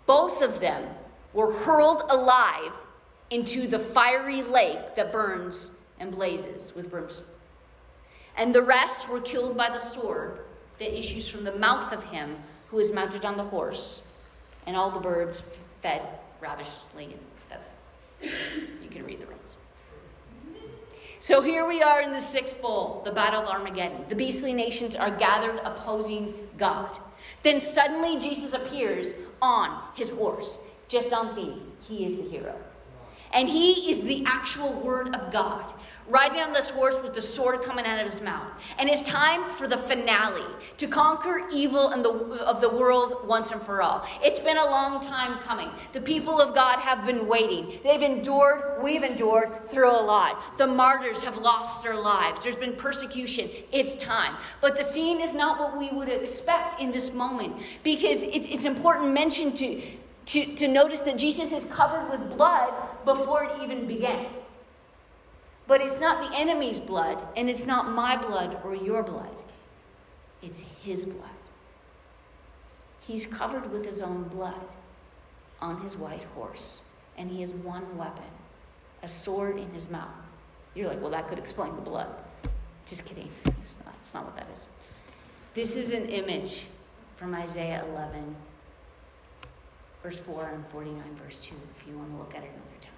Both 0.05 0.41
of 0.41 0.59
them 0.59 0.89
were 1.33 1.51
hurled 1.51 2.03
alive 2.09 2.77
into 3.33 3.65
the 3.65 3.79
fiery 3.79 4.43
lake 4.43 4.95
that 4.95 5.11
burns 5.11 5.71
and 5.99 6.11
blazes 6.11 6.71
with 6.75 6.91
brimstone. 6.91 7.25
And 8.37 8.53
the 8.53 8.61
rest 8.61 9.09
were 9.09 9.21
killed 9.21 9.57
by 9.57 9.69
the 9.69 9.79
sword 9.79 10.41
that 10.77 10.95
issues 10.95 11.27
from 11.27 11.43
the 11.43 11.55
mouth 11.55 11.91
of 11.91 12.03
him 12.05 12.35
who 12.67 12.77
is 12.77 12.91
mounted 12.91 13.25
on 13.25 13.35
the 13.35 13.43
horse. 13.43 14.03
And 14.67 14.77
all 14.77 14.91
the 14.91 14.99
birds 14.99 15.43
fed 15.81 16.03
ravishingly. 16.41 17.15
That's, 17.49 17.79
you 18.21 18.89
can 18.91 19.03
read 19.03 19.19
the 19.19 19.25
rest. 19.25 19.57
So 21.19 21.41
here 21.41 21.65
we 21.65 21.81
are 21.81 22.01
in 22.01 22.11
the 22.11 22.21
sixth 22.21 22.61
bowl, 22.61 23.01
the 23.03 23.11
Battle 23.11 23.41
of 23.41 23.47
Armageddon. 23.47 24.05
The 24.09 24.15
beastly 24.15 24.53
nations 24.53 24.95
are 24.95 25.09
gathered 25.09 25.59
opposing 25.63 26.35
God. 26.59 26.99
Then 27.41 27.59
suddenly 27.59 28.19
Jesus 28.19 28.53
appears 28.53 29.15
on 29.41 29.81
his 29.95 30.11
horse, 30.11 30.59
just 30.87 31.13
on 31.13 31.33
theme. 31.33 31.71
He 31.81 32.05
is 32.05 32.15
the 32.15 32.23
hero. 32.23 32.55
And 33.33 33.49
he 33.49 33.91
is 33.91 34.03
the 34.03 34.23
actual 34.25 34.73
word 34.73 35.15
of 35.15 35.31
God 35.31 35.73
riding 36.07 36.39
on 36.39 36.51
this 36.51 36.69
horse 36.69 36.95
with 37.01 37.13
the 37.13 37.21
sword 37.21 37.63
coming 37.63 37.85
out 37.85 37.99
of 37.99 38.05
his 38.05 38.21
mouth. 38.21 38.47
And 38.77 38.89
it's 38.89 39.03
time 39.03 39.49
for 39.49 39.67
the 39.67 39.77
finale 39.77 40.45
to 40.77 40.87
conquer 40.87 41.47
evil 41.51 41.89
and 41.89 42.03
the, 42.03 42.11
of 42.11 42.61
the 42.61 42.69
world 42.69 43.27
once 43.27 43.51
and 43.51 43.61
for 43.61 43.81
all. 43.81 44.05
It's 44.21 44.39
been 44.39 44.57
a 44.57 44.65
long 44.65 45.03
time 45.03 45.39
coming. 45.39 45.69
The 45.93 46.01
people 46.01 46.41
of 46.41 46.53
God 46.53 46.79
have 46.79 47.05
been 47.05 47.27
waiting. 47.27 47.79
They've 47.83 48.01
endured, 48.01 48.83
we've 48.83 49.03
endured 49.03 49.69
through 49.69 49.91
a 49.91 50.03
lot. 50.03 50.57
The 50.57 50.67
martyrs 50.67 51.21
have 51.21 51.37
lost 51.37 51.83
their 51.83 51.95
lives. 51.95 52.43
There's 52.43 52.55
been 52.55 52.75
persecution. 52.75 53.49
It's 53.71 53.95
time. 53.95 54.35
But 54.59 54.75
the 54.75 54.83
scene 54.83 55.21
is 55.21 55.33
not 55.33 55.59
what 55.59 55.77
we 55.77 55.89
would 55.89 56.09
expect 56.09 56.81
in 56.81 56.91
this 56.91 57.13
moment 57.13 57.55
because 57.83 58.23
it's, 58.23 58.47
it's 58.47 58.65
important 58.65 59.13
mention 59.13 59.53
to, 59.53 59.81
to, 60.25 60.55
to 60.55 60.67
notice 60.67 61.01
that 61.01 61.17
Jesus 61.17 61.51
is 61.51 61.65
covered 61.65 62.09
with 62.09 62.37
blood 62.37 62.73
before 63.05 63.43
it 63.43 63.51
even 63.61 63.87
began. 63.87 64.25
But 65.67 65.81
it's 65.81 65.99
not 65.99 66.29
the 66.29 66.37
enemy's 66.37 66.79
blood, 66.79 67.25
and 67.37 67.49
it's 67.49 67.65
not 67.65 67.89
my 67.89 68.17
blood 68.17 68.59
or 68.63 68.75
your 68.75 69.03
blood. 69.03 69.35
It's 70.41 70.63
his 70.83 71.05
blood. 71.05 71.29
He's 72.99 73.25
covered 73.25 73.71
with 73.71 73.85
his 73.85 74.01
own 74.01 74.23
blood 74.23 74.67
on 75.61 75.79
his 75.81 75.97
white 75.97 76.23
horse, 76.35 76.81
and 77.17 77.29
he 77.29 77.41
has 77.41 77.53
one 77.53 77.97
weapon 77.97 78.23
a 79.03 79.07
sword 79.07 79.59
in 79.59 79.69
his 79.71 79.89
mouth. 79.89 80.07
You're 80.75 80.89
like, 80.89 81.01
well, 81.01 81.11
that 81.11 81.27
could 81.27 81.37
explain 81.37 81.75
the 81.75 81.81
blood. 81.81 82.07
Just 82.85 83.05
kidding. 83.05 83.29
It's 83.63 83.77
not, 83.85 83.93
it's 84.01 84.13
not 84.13 84.25
what 84.25 84.35
that 84.37 84.47
is. 84.53 84.67
This 85.53 85.75
is 85.75 85.91
an 85.91 86.05
image 86.07 86.65
from 87.17 87.35
Isaiah 87.35 87.85
11, 87.89 88.35
verse 90.03 90.19
4 90.19 90.49
and 90.53 90.67
49, 90.67 91.01
verse 91.15 91.37
2, 91.37 91.55
if 91.75 91.87
you 91.87 91.97
want 91.97 92.11
to 92.11 92.17
look 92.17 92.35
at 92.35 92.43
it 92.43 92.51
another 92.53 92.81
time. 92.81 92.91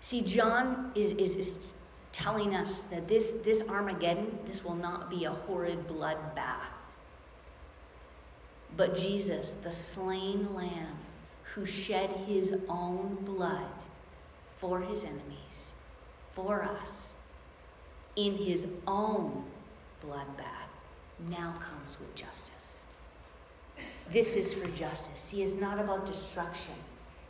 See, 0.00 0.22
John 0.22 0.92
is, 0.94 1.12
is, 1.12 1.36
is 1.36 1.74
telling 2.10 2.54
us 2.54 2.84
that 2.84 3.06
this, 3.06 3.36
this 3.44 3.62
Armageddon, 3.68 4.38
this 4.46 4.64
will 4.64 4.74
not 4.74 5.10
be 5.10 5.26
a 5.26 5.30
horrid 5.30 5.86
bloodbath. 5.86 6.72
But 8.76 8.94
Jesus, 8.94 9.54
the 9.54 9.70
slain 9.70 10.54
lamb, 10.54 10.96
who 11.42 11.66
shed 11.66 12.12
his 12.26 12.54
own 12.68 13.18
blood 13.24 13.70
for 14.46 14.80
his 14.80 15.04
enemies, 15.04 15.74
for 16.34 16.62
us, 16.62 17.12
in 18.16 18.36
his 18.36 18.66
own 18.86 19.44
bloodbath, 20.04 20.70
now 21.30 21.54
comes 21.60 21.98
with 21.98 22.14
justice. 22.14 22.86
This 24.10 24.36
is 24.36 24.54
for 24.54 24.68
justice. 24.68 25.18
See, 25.18 25.42
it's 25.42 25.54
not 25.54 25.78
about 25.78 26.06
destruction. 26.06 26.74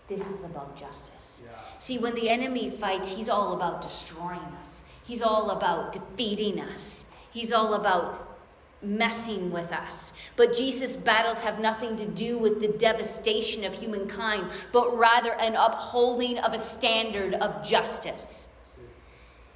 This 0.09 0.31
is 0.31 0.45
about 0.45 0.77
justice. 0.77 1.43
Yeah. 1.45 1.51
See, 1.79 1.99
when 1.99 2.15
the 2.15 2.29
enemy 2.29 2.71
fights, 2.71 3.11
he's 3.11 3.29
all 3.29 3.55
about 3.55 3.83
destroying 3.83 4.39
us, 4.61 4.85
he's 5.05 5.23
all 5.23 5.51
about 5.51 5.93
defeating 5.93 6.61
us, 6.61 7.07
he's 7.33 7.53
all 7.53 7.75
about 7.75 8.39
messing 8.83 9.51
with 9.51 9.73
us. 9.73 10.13
But 10.37 10.55
Jesus' 10.55 10.97
battles 10.97 11.41
have 11.41 11.59
nothing 11.59 11.97
to 11.97 12.07
do 12.07 12.39
with 12.39 12.61
the 12.61 12.69
devastation 12.69 13.65
of 13.65 13.75
humankind, 13.75 14.47
but 14.71 14.97
rather 14.97 15.33
an 15.33 15.57
upholding 15.57 16.39
of 16.39 16.55
a 16.55 16.59
standard 16.59 17.35
of 17.35 17.67
justice. 17.67 18.46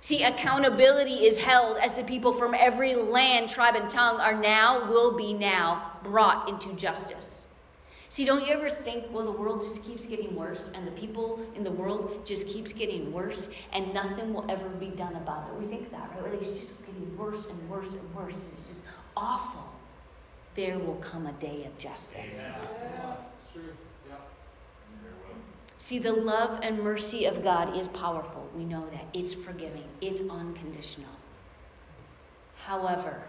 See, 0.03 0.23
accountability 0.23 1.27
is 1.27 1.39
held 1.39 1.77
as 1.77 1.93
the 1.93 2.03
people 2.03 2.33
from 2.33 2.55
every 2.55 2.95
land, 2.95 3.51
tribe, 3.51 3.77
and 3.77 3.89
tongue 3.91 4.19
are 4.19 4.35
now, 4.35 4.89
will 4.89 5.17
be 5.17 5.35
now, 5.35 5.93
brought 6.03 6.49
into 6.49 6.73
justice. 6.73 7.47
See, 8.09 8.25
don't 8.25 8.45
you 8.45 8.53
ever 8.53 8.69
think, 8.69 9.05
well, 9.13 9.25
the 9.25 9.31
world 9.31 9.61
just 9.61 9.85
keeps 9.85 10.07
getting 10.07 10.35
worse 10.35 10.71
and 10.75 10.85
the 10.85 10.91
people 10.93 11.39
in 11.55 11.63
the 11.63 11.71
world 11.71 12.27
just 12.27 12.49
keeps 12.49 12.73
getting 12.73 13.13
worse 13.13 13.51
and 13.73 13.95
nothing 13.95 14.35
will 14.35 14.45
ever 14.51 14.69
be 14.69 14.89
done 14.89 15.15
about 15.15 15.49
it? 15.49 15.61
We 15.61 15.67
think 15.67 15.93
that, 15.93 16.11
right? 16.17 16.33
Like 16.33 16.43
it's 16.43 16.59
just 16.59 16.87
getting 16.87 17.17
worse 17.17 17.47
and 17.47 17.71
worse 17.71 17.93
and 17.93 18.15
worse. 18.15 18.43
And 18.43 18.53
it's 18.55 18.69
just 18.69 18.83
awful. 19.17 19.65
There 20.57 20.79
will 20.79 20.97
come 20.97 21.27
a 21.27 21.33
day 21.35 21.65
of 21.67 21.79
justice. 21.79 22.59
See, 25.81 25.99
the 25.99 26.13
love 26.13 26.61
and 26.63 26.79
mercy 26.83 27.25
of 27.25 27.43
God 27.43 27.75
is 27.75 27.89
powerful. 27.89 28.47
We 28.55 28.67
know 28.67 28.87
that. 28.91 29.07
It's 29.15 29.33
forgiving, 29.33 29.87
it's 30.03 30.21
unconditional. 30.21 31.09
However, 32.67 33.23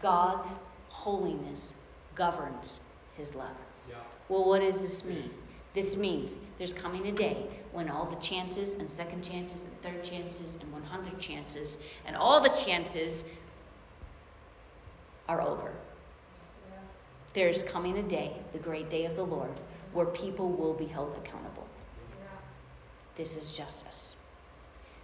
God's 0.00 0.56
holiness 0.88 1.74
governs 2.14 2.80
his 3.18 3.34
love. 3.34 3.54
Yeah. 3.86 3.96
Well, 4.30 4.46
what 4.46 4.62
does 4.62 4.80
this 4.80 5.04
mean? 5.04 5.28
This 5.74 5.94
means 5.94 6.38
there's 6.56 6.72
coming 6.72 7.06
a 7.08 7.12
day 7.12 7.44
when 7.70 7.90
all 7.90 8.06
the 8.06 8.16
chances 8.16 8.72
and 8.72 8.88
second 8.88 9.22
chances 9.22 9.62
and 9.62 9.82
third 9.82 10.02
chances 10.02 10.54
and 10.54 10.72
100 10.72 11.20
chances 11.20 11.76
and 12.06 12.16
all 12.16 12.40
the 12.40 12.48
chances 12.48 13.26
are 15.28 15.42
over. 15.42 15.74
Yeah. 16.70 16.78
There's 17.34 17.62
coming 17.62 17.98
a 17.98 18.02
day, 18.02 18.32
the 18.54 18.58
great 18.58 18.88
day 18.88 19.04
of 19.04 19.16
the 19.16 19.24
Lord, 19.24 19.60
where 19.96 20.06
people 20.06 20.50
will 20.50 20.74
be 20.74 20.86
held 20.86 21.16
accountable. 21.16 21.66
This 23.16 23.36
is 23.36 23.52
justice 23.52 24.16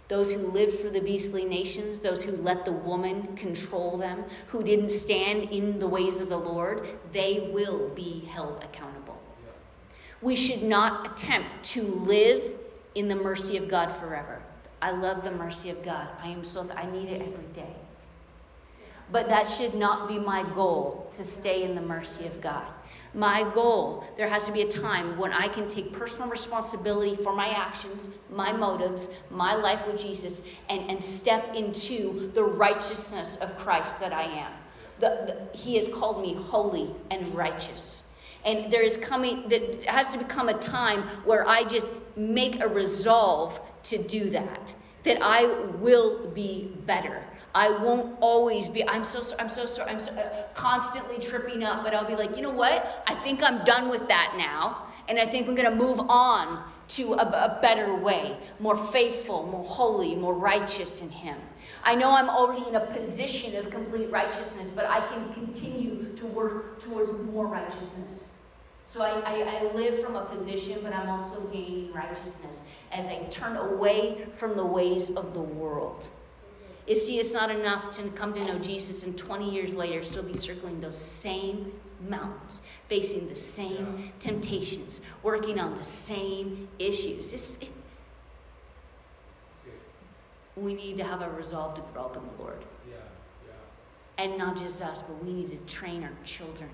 those 0.07 0.31
who 0.31 0.51
lived 0.51 0.77
for 0.77 0.89
the 0.89 0.99
beastly 0.99 1.45
nations, 1.45 2.01
those 2.01 2.23
who 2.23 2.33
let 2.33 2.65
the 2.65 2.71
woman 2.71 3.35
control 3.35 3.97
them, 3.97 4.23
who 4.47 4.63
didn't 4.63 4.89
stand 4.89 5.49
in 5.49 5.79
the 5.79 5.87
ways 5.87 6.21
of 6.21 6.29
the 6.29 6.37
Lord, 6.37 6.87
they 7.11 7.49
will 7.51 7.89
be 7.89 8.19
held 8.29 8.63
accountable. 8.63 9.19
We 10.21 10.35
should 10.35 10.63
not 10.63 11.11
attempt 11.11 11.63
to 11.63 11.81
live 11.81 12.43
in 12.95 13.07
the 13.07 13.15
mercy 13.15 13.57
of 13.57 13.67
God 13.67 13.91
forever. 13.91 14.41
I 14.81 14.91
love 14.91 15.23
the 15.23 15.31
mercy 15.31 15.69
of 15.69 15.83
God. 15.83 16.07
I 16.21 16.27
am 16.27 16.43
so 16.43 16.63
th- 16.63 16.75
I 16.77 16.85
need 16.91 17.09
it 17.09 17.21
every 17.21 17.51
day. 17.53 17.75
But 19.11 19.29
that 19.29 19.47
should 19.49 19.73
not 19.73 20.07
be 20.07 20.19
my 20.19 20.43
goal 20.53 21.07
to 21.11 21.23
stay 21.23 21.63
in 21.63 21.75
the 21.75 21.81
mercy 21.81 22.25
of 22.25 22.41
God 22.41 22.72
my 23.13 23.43
goal. 23.53 24.03
There 24.17 24.27
has 24.27 24.45
to 24.45 24.51
be 24.51 24.61
a 24.61 24.67
time 24.67 25.17
when 25.17 25.31
I 25.31 25.47
can 25.47 25.67
take 25.67 25.93
personal 25.93 26.27
responsibility 26.27 27.15
for 27.15 27.35
my 27.35 27.49
actions, 27.49 28.09
my 28.31 28.51
motives, 28.51 29.09
my 29.29 29.53
life 29.53 29.85
with 29.85 30.01
Jesus, 30.01 30.41
and, 30.69 30.89
and 30.89 31.03
step 31.03 31.55
into 31.55 32.31
the 32.33 32.43
righteousness 32.43 33.37
of 33.37 33.57
Christ 33.57 33.99
that 33.99 34.13
I 34.13 34.23
am. 34.23 34.51
The, 34.99 35.47
the, 35.51 35.57
he 35.57 35.75
has 35.75 35.87
called 35.87 36.21
me 36.21 36.33
holy 36.33 36.93
and 37.11 37.33
righteous. 37.35 38.03
And 38.45 38.71
there 38.71 38.83
is 38.83 38.97
coming, 38.97 39.47
that 39.49 39.83
has 39.85 40.11
to 40.13 40.17
become 40.17 40.49
a 40.49 40.53
time 40.55 41.03
where 41.23 41.47
I 41.47 41.63
just 41.63 41.93
make 42.15 42.61
a 42.61 42.67
resolve 42.67 43.61
to 43.83 43.97
do 43.97 44.29
that, 44.31 44.73
that 45.03 45.19
I 45.21 45.45
will 45.45 46.27
be 46.27 46.73
better 46.85 47.23
I 47.55 47.69
won't 47.69 48.17
always 48.19 48.67
be. 48.67 48.87
I'm 48.87 49.03
so 49.03 49.21
I'm 49.37 49.49
so 49.49 49.65
sorry. 49.65 49.91
I'm 49.91 49.99
so, 49.99 50.11
uh, 50.13 50.43
constantly 50.53 51.19
tripping 51.19 51.63
up, 51.63 51.83
but 51.83 51.93
I'll 51.93 52.07
be 52.07 52.15
like, 52.15 52.35
you 52.35 52.41
know 52.41 52.49
what? 52.49 53.03
I 53.05 53.13
think 53.15 53.43
I'm 53.43 53.63
done 53.63 53.89
with 53.89 54.07
that 54.07 54.35
now, 54.37 54.87
and 55.07 55.19
I 55.19 55.25
think 55.25 55.47
I'm 55.47 55.55
going 55.55 55.69
to 55.69 55.75
move 55.75 55.99
on 56.09 56.63
to 56.89 57.13
a, 57.13 57.17
a 57.17 57.59
better 57.61 57.95
way, 57.95 58.37
more 58.59 58.75
faithful, 58.75 59.45
more 59.47 59.63
holy, 59.63 60.15
more 60.15 60.33
righteous 60.33 61.01
in 61.01 61.09
Him. 61.09 61.37
I 61.83 61.95
know 61.95 62.11
I'm 62.11 62.29
already 62.29 62.67
in 62.67 62.75
a 62.75 62.85
position 62.85 63.55
of 63.55 63.69
complete 63.69 64.09
righteousness, 64.11 64.69
but 64.75 64.85
I 64.85 65.05
can 65.07 65.33
continue 65.33 66.13
to 66.15 66.25
work 66.25 66.79
towards 66.79 67.11
more 67.31 67.47
righteousness. 67.47 68.29
So 68.85 69.01
I, 69.01 69.19
I, 69.21 69.41
I, 69.41 69.73
live 69.73 70.03
from 70.03 70.15
a 70.15 70.25
position, 70.25 70.79
but 70.83 70.93
I'm 70.93 71.09
also 71.09 71.41
gaining 71.51 71.91
righteousness 71.93 72.61
as 72.91 73.05
I 73.05 73.23
turn 73.31 73.57
away 73.57 74.27
from 74.35 74.55
the 74.55 74.65
ways 74.65 75.09
of 75.09 75.33
the 75.33 75.41
world. 75.41 76.09
You 76.87 76.95
see, 76.95 77.19
it's 77.19 77.33
not 77.33 77.49
enough 77.49 77.91
to 77.91 78.09
come 78.09 78.33
to 78.33 78.43
know 78.43 78.59
Jesus 78.59 79.05
and 79.05 79.17
20 79.17 79.49
years 79.49 79.73
later 79.73 80.03
still 80.03 80.23
be 80.23 80.33
circling 80.33 80.81
those 80.81 80.97
same 80.97 81.71
mountains, 82.09 82.61
facing 82.89 83.29
the 83.29 83.35
same 83.35 83.95
yeah. 83.97 84.05
temptations, 84.19 84.99
working 85.21 85.59
on 85.59 85.77
the 85.77 85.83
same 85.83 86.67
issues. 86.79 87.33
It, 87.33 87.71
we 90.55 90.73
need 90.73 90.97
to 90.97 91.03
have 91.03 91.21
a 91.21 91.29
resolve 91.31 91.75
to 91.75 91.81
grow 91.93 92.03
up 92.03 92.17
in 92.17 92.23
the 92.23 92.43
Lord. 92.43 92.63
Yeah. 92.89 92.95
Yeah. 93.47 94.23
And 94.23 94.37
not 94.37 94.57
just 94.57 94.81
us, 94.81 95.01
but 95.01 95.23
we 95.23 95.33
need 95.33 95.51
to 95.51 95.73
train 95.73 96.03
our 96.03 96.13
children 96.23 96.69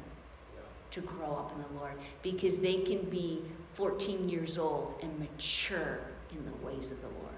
to 0.91 1.01
grow 1.01 1.35
up 1.35 1.53
in 1.55 1.61
the 1.61 1.79
Lord 1.79 1.93
because 2.23 2.59
they 2.59 2.77
can 2.77 3.01
be 3.09 3.43
14 3.73 4.27
years 4.27 4.57
old 4.57 4.95
and 5.01 5.19
mature 5.19 5.99
in 6.31 6.43
the 6.45 6.65
ways 6.65 6.91
of 6.91 6.99
the 7.01 7.07
Lord. 7.07 7.28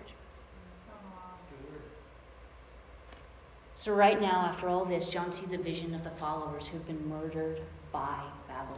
So, 3.81 3.93
right 3.93 4.21
now, 4.21 4.45
after 4.47 4.69
all 4.69 4.85
this, 4.85 5.09
John 5.09 5.31
sees 5.31 5.53
a 5.53 5.57
vision 5.57 5.95
of 5.95 6.03
the 6.03 6.11
followers 6.11 6.67
who've 6.67 6.85
been 6.85 7.09
murdered 7.09 7.61
by 7.91 8.21
Babylon. 8.47 8.77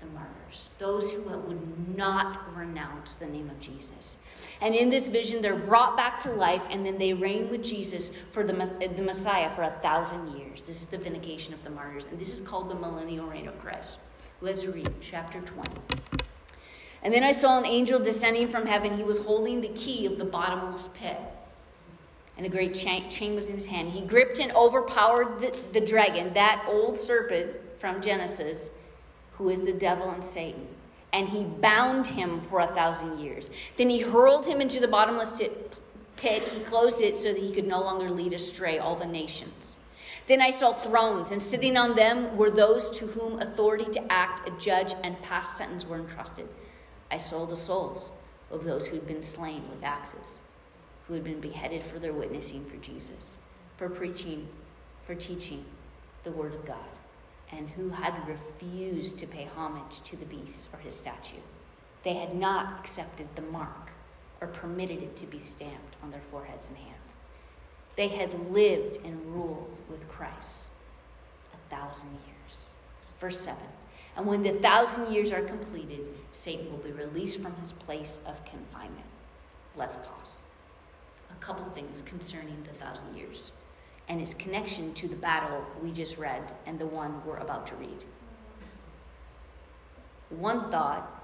The 0.00 0.06
martyrs, 0.06 0.70
those 0.78 1.12
who 1.12 1.20
would 1.20 1.94
not 1.94 2.56
renounce 2.56 3.16
the 3.16 3.26
name 3.26 3.50
of 3.50 3.60
Jesus. 3.60 4.16
And 4.62 4.74
in 4.74 4.88
this 4.88 5.08
vision, 5.08 5.42
they're 5.42 5.54
brought 5.54 5.98
back 5.98 6.18
to 6.20 6.30
life, 6.30 6.66
and 6.70 6.86
then 6.86 6.96
they 6.96 7.12
reign 7.12 7.50
with 7.50 7.62
Jesus 7.62 8.10
for 8.30 8.42
the, 8.42 8.54
the 8.96 9.02
Messiah 9.02 9.50
for 9.50 9.64
a 9.64 9.78
thousand 9.82 10.28
years. 10.38 10.64
This 10.66 10.80
is 10.80 10.86
the 10.86 10.96
vindication 10.96 11.52
of 11.52 11.62
the 11.62 11.68
martyrs, 11.68 12.06
and 12.06 12.18
this 12.18 12.32
is 12.32 12.40
called 12.40 12.70
the 12.70 12.74
millennial 12.74 13.26
reign 13.26 13.48
of 13.48 13.60
Christ. 13.60 13.98
Let's 14.40 14.64
read 14.64 14.90
chapter 15.02 15.42
20. 15.42 15.70
And 17.02 17.12
then 17.12 17.22
I 17.22 17.32
saw 17.32 17.58
an 17.58 17.66
angel 17.66 18.00
descending 18.00 18.48
from 18.48 18.64
heaven. 18.64 18.96
He 18.96 19.04
was 19.04 19.18
holding 19.18 19.60
the 19.60 19.68
key 19.68 20.06
of 20.06 20.16
the 20.16 20.24
bottomless 20.24 20.88
pit 20.94 21.20
and 22.38 22.46
a 22.46 22.48
great 22.48 22.72
chain, 22.72 23.34
was 23.34 23.50
in 23.50 23.56
his 23.56 23.66
hand. 23.66 23.90
He 23.90 24.00
gripped 24.00 24.38
and 24.38 24.52
overpowered 24.52 25.40
the, 25.40 25.58
the 25.72 25.84
dragon, 25.84 26.32
that 26.34 26.64
old 26.68 26.98
serpent 26.98 27.50
from 27.80 28.00
Genesis, 28.00 28.70
who 29.32 29.50
is 29.50 29.62
the 29.62 29.72
devil 29.72 30.10
and 30.10 30.24
Satan. 30.24 30.66
And 31.12 31.28
he 31.28 31.44
bound 31.44 32.06
him 32.06 32.40
for 32.40 32.60
a 32.60 32.66
thousand 32.66 33.18
years. 33.18 33.50
Then 33.76 33.90
he 33.90 34.00
hurled 34.00 34.46
him 34.46 34.60
into 34.60 34.78
the 34.78 34.86
bottomless 34.86 35.42
pit. 36.16 36.42
He 36.42 36.60
closed 36.60 37.00
it 37.00 37.18
so 37.18 37.32
that 37.32 37.42
he 37.42 37.52
could 37.52 37.66
no 37.66 37.80
longer 37.80 38.08
lead 38.08 38.32
astray 38.32 38.78
all 38.78 38.94
the 38.94 39.06
nations. 39.06 39.76
Then 40.28 40.40
I 40.40 40.50
saw 40.50 40.72
thrones, 40.72 41.32
and 41.32 41.42
sitting 41.42 41.76
on 41.76 41.96
them 41.96 42.36
were 42.36 42.50
those 42.50 42.88
to 42.98 43.06
whom 43.06 43.40
authority 43.40 43.86
to 43.86 44.12
act, 44.12 44.48
a 44.48 44.52
judge, 44.60 44.94
and 45.02 45.20
pass 45.22 45.56
sentence 45.56 45.86
were 45.86 45.96
entrusted. 45.96 46.48
I 47.10 47.16
saw 47.16 47.46
the 47.46 47.56
souls 47.56 48.12
of 48.50 48.64
those 48.64 48.86
who 48.86 48.96
had 48.96 49.06
been 49.08 49.22
slain 49.22 49.64
with 49.70 49.82
axes 49.82 50.40
who 51.08 51.14
had 51.14 51.24
been 51.24 51.40
beheaded 51.40 51.82
for 51.82 51.98
their 51.98 52.12
witnessing 52.12 52.64
for 52.66 52.76
Jesus, 52.76 53.34
for 53.78 53.88
preaching, 53.88 54.46
for 55.04 55.14
teaching 55.14 55.64
the 56.22 56.30
Word 56.30 56.54
of 56.54 56.66
God, 56.66 56.76
and 57.50 57.70
who 57.70 57.88
had 57.88 58.14
refused 58.28 59.16
to 59.18 59.26
pay 59.26 59.48
homage 59.56 60.00
to 60.04 60.16
the 60.16 60.26
beast 60.26 60.68
or 60.72 60.78
his 60.78 60.94
statue. 60.94 61.40
They 62.04 62.12
had 62.12 62.34
not 62.34 62.78
accepted 62.78 63.26
the 63.34 63.42
mark 63.42 63.90
or 64.42 64.48
permitted 64.48 65.02
it 65.02 65.16
to 65.16 65.26
be 65.26 65.38
stamped 65.38 65.96
on 66.02 66.10
their 66.10 66.20
foreheads 66.20 66.68
and 66.68 66.76
hands. 66.76 67.20
They 67.96 68.08
had 68.08 68.50
lived 68.50 68.98
and 69.04 69.34
ruled 69.34 69.78
with 69.90 70.08
Christ 70.08 70.66
a 71.54 71.74
thousand 71.74 72.10
years. 72.26 72.68
Verse 73.18 73.40
7 73.40 73.58
And 74.16 74.26
when 74.26 74.42
the 74.42 74.52
thousand 74.52 75.12
years 75.12 75.32
are 75.32 75.42
completed, 75.42 76.00
Satan 76.32 76.70
will 76.70 76.78
be 76.78 76.92
released 76.92 77.40
from 77.40 77.56
his 77.56 77.72
place 77.72 78.20
of 78.26 78.44
confinement. 78.44 79.06
Let's 79.74 79.96
pause 79.96 80.27
couple 81.40 81.64
things 81.70 82.02
concerning 82.02 82.62
the 82.64 82.72
thousand 82.84 83.16
years 83.16 83.52
and 84.08 84.20
its 84.20 84.34
connection 84.34 84.94
to 84.94 85.06
the 85.06 85.16
battle 85.16 85.64
we 85.82 85.92
just 85.92 86.18
read 86.18 86.42
and 86.66 86.78
the 86.78 86.86
one 86.86 87.22
we're 87.26 87.36
about 87.36 87.66
to 87.66 87.74
read. 87.76 88.04
One 90.30 90.70
thought 90.70 91.14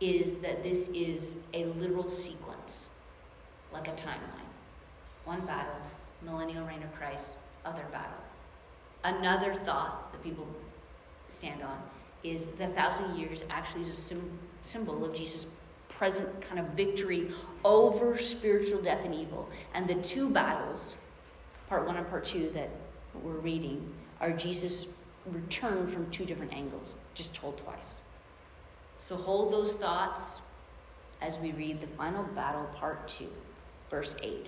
is 0.00 0.36
that 0.36 0.62
this 0.62 0.88
is 0.88 1.36
a 1.54 1.64
literal 1.64 2.08
sequence, 2.08 2.90
like 3.72 3.88
a 3.88 3.92
timeline. 3.92 4.48
One 5.24 5.40
battle, 5.46 5.76
millennial 6.22 6.66
reign 6.66 6.82
of 6.82 6.94
Christ, 6.94 7.36
other 7.64 7.84
battle. 7.90 8.18
Another 9.04 9.54
thought 9.54 10.12
that 10.12 10.22
people 10.22 10.46
stand 11.28 11.62
on 11.62 11.78
is 12.22 12.46
the 12.46 12.66
thousand 12.68 13.16
years 13.16 13.44
actually 13.50 13.82
is 13.82 13.88
a 13.88 13.92
sim- 13.92 14.38
symbol 14.62 15.04
of 15.04 15.14
Jesus' 15.14 15.46
present 15.88 16.40
kind 16.40 16.58
of 16.58 16.66
victory 16.68 17.30
over 17.64 18.18
spiritual 18.18 18.80
death 18.80 19.04
and 19.04 19.14
evil. 19.14 19.48
And 19.74 19.88
the 19.88 19.94
two 19.96 20.28
battles, 20.28 20.96
part 21.68 21.86
one 21.86 21.96
and 21.96 22.08
part 22.08 22.24
two, 22.24 22.50
that 22.50 22.70
we're 23.22 23.32
reading, 23.32 23.92
are 24.20 24.30
Jesus' 24.30 24.86
return 25.26 25.86
from 25.86 26.10
two 26.10 26.24
different 26.24 26.52
angles, 26.52 26.96
just 27.14 27.34
told 27.34 27.58
twice. 27.58 28.00
So 28.98 29.16
hold 29.16 29.52
those 29.52 29.74
thoughts 29.74 30.40
as 31.20 31.38
we 31.38 31.52
read 31.52 31.80
the 31.80 31.86
final 31.86 32.24
battle, 32.24 32.68
part 32.76 33.08
two, 33.08 33.30
verse 33.88 34.14
8. 34.22 34.46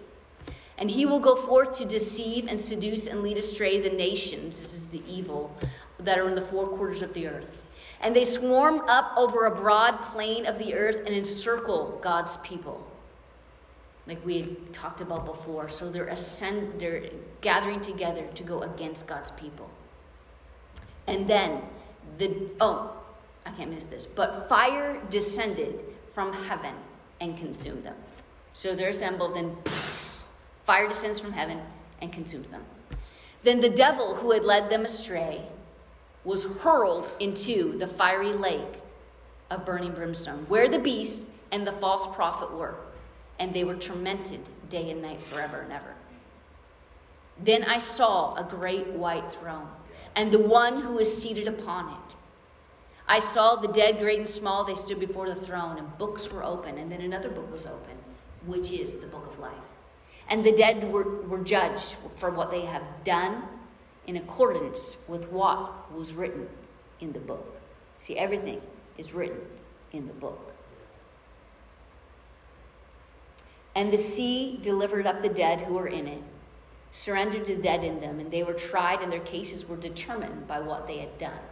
And 0.79 0.91
he 0.91 1.07
will 1.07 1.21
go 1.21 1.35
forth 1.35 1.73
to 1.79 1.87
deceive 1.87 2.47
and 2.49 2.61
seduce 2.61 3.07
and 3.07 3.23
lead 3.23 3.39
astray 3.39 3.81
the 3.81 3.91
nations. 3.91 4.61
This 4.61 4.75
is 4.75 4.87
the 4.87 5.03
evil 5.09 5.57
that 5.99 6.19
are 6.19 6.29
in 6.29 6.35
the 6.35 6.43
four 6.43 6.67
quarters 6.67 7.01
of 7.01 7.15
the 7.15 7.29
earth 7.29 7.59
and 8.01 8.15
they 8.15 8.25
swarm 8.25 8.83
up 8.89 9.13
over 9.17 9.47
a 9.47 9.55
broad 9.55 10.01
plain 10.01 10.47
of 10.47 10.59
the 10.59 10.75
earth 10.75 10.97
and 11.07 11.09
encircle 11.09 11.99
God's 12.03 12.37
people. 12.39 12.86
Like 14.07 14.25
we 14.25 14.41
had 14.41 14.73
talked 14.73 15.01
about 15.01 15.25
before. 15.25 15.69
So 15.69 15.91
they're 15.91 16.07
ascend 16.07 16.81
they're 16.81 17.11
gathering 17.41 17.81
together 17.81 18.27
to 18.35 18.43
go 18.43 18.63
against 18.63 19.07
God's 19.07 19.31
people. 19.33 19.69
And 21.07 21.29
then 21.29 21.63
the 22.19 22.51
oh, 22.61 22.93
I 23.45 23.51
can't 23.51 23.71
miss 23.71 23.85
this. 23.85 24.07
But 24.07 24.49
fire 24.49 25.01
descended 25.11 25.85
from 26.07 26.33
heaven 26.33 26.75
and 27.21 27.37
consumed 27.37 27.85
them. 27.85 27.97
So 28.53 28.75
they're 28.75 28.89
assembled, 28.89 29.37
then 29.37 29.57
fire 30.57 30.89
descends 30.89 31.21
from 31.21 31.33
heaven 31.33 31.61
and 32.01 32.13
consumes 32.13 32.49
them. 32.49 32.65
Then 33.43 33.61
the 33.61 33.69
devil 33.69 34.15
who 34.15 34.33
had 34.33 34.45
led 34.45 34.71
them 34.71 34.85
astray 34.85 35.43
was 36.25 36.45
hurled 36.45 37.13
into 37.21 37.79
the 37.79 37.87
fiery 37.87 38.33
lake 38.33 38.81
of 39.51 39.65
burning 39.65 39.93
brimstone, 39.93 40.47
where 40.49 40.69
the 40.69 40.79
beast 40.79 41.27
and 41.53 41.67
the 41.67 41.73
false 41.73 42.07
prophet 42.09 42.53
were, 42.53 42.75
and 43.39 43.53
they 43.53 43.65
were 43.65 43.77
tormented 43.77 44.41
day 44.69 44.91
and 44.91 45.03
night 45.03 45.23
forever 45.25 45.61
and 45.61 45.73
ever. 45.73 45.95
Then 47.39 47.65
I 47.65 47.79
saw 47.79 48.35
a 48.35 48.45
great 48.45 48.89
white 48.89 49.31
throne, 49.31 49.69
and 50.15 50.33
the 50.33 50.39
one 50.39 50.81
who 50.81 50.95
was 50.95 51.23
seated 51.23 51.47
upon 51.47 51.91
it. 51.91 52.17
I 53.09 53.19
saw 53.19 53.57
the 53.57 53.69
dead, 53.69 53.99
great 53.99 54.19
and 54.19 54.29
small, 54.29 54.65
they 54.65 54.75
stood 54.75 54.99
before 54.99 55.29
the 55.29 55.35
throne, 55.35 55.79
and 55.79 55.99
books 55.99 56.31
were 56.31 56.43
open, 56.43 56.79
and 56.79 56.91
then 56.91 57.03
another 57.03 57.29
book 57.29 57.53
was 57.53 57.67
open, 57.67 57.97
which 58.47 58.73
is 58.73 58.95
the 58.95 59.07
book 59.07 59.27
of 59.27 59.39
life. 59.39 59.53
And 60.29 60.43
the 60.45 60.53
dead 60.53 60.91
were, 60.91 61.23
were 61.23 61.45
judged 61.45 61.97
for 62.17 62.31
what 62.31 62.51
they 62.51 62.63
have 62.63 62.83
done 63.05 63.45
in 64.07 64.17
accordance 64.17 64.97
with 65.07 65.31
what 65.31 65.93
was 65.93 66.15
written 66.15 66.49
in 67.01 67.13
the 67.13 67.21
book. 67.21 67.61
See, 67.99 68.17
everything 68.17 68.61
is 68.99 69.13
written 69.13 69.41
in 69.93 70.07
the 70.07 70.15
book. 70.15 70.53
And 73.77 73.93
the 73.93 73.99
sea 73.99 74.59
delivered 74.63 75.07
up 75.07 75.21
the 75.21 75.29
dead 75.29 75.61
who 75.61 75.75
were 75.75 75.87
in 75.87 76.07
it, 76.07 76.23
surrendered 76.91 77.45
the 77.45 77.57
dead 77.57 77.85
in 77.85 78.01
them, 78.01 78.19
and 78.19 78.31
they 78.31 78.43
were 78.43 78.55
tried, 78.55 79.03
and 79.03 79.13
their 79.13 79.21
cases 79.21 79.69
were 79.69 79.77
determined 79.77 80.49
by 80.49 80.61
what 80.61 80.87
they 80.87 80.97
had 80.97 81.19
done, 81.19 81.45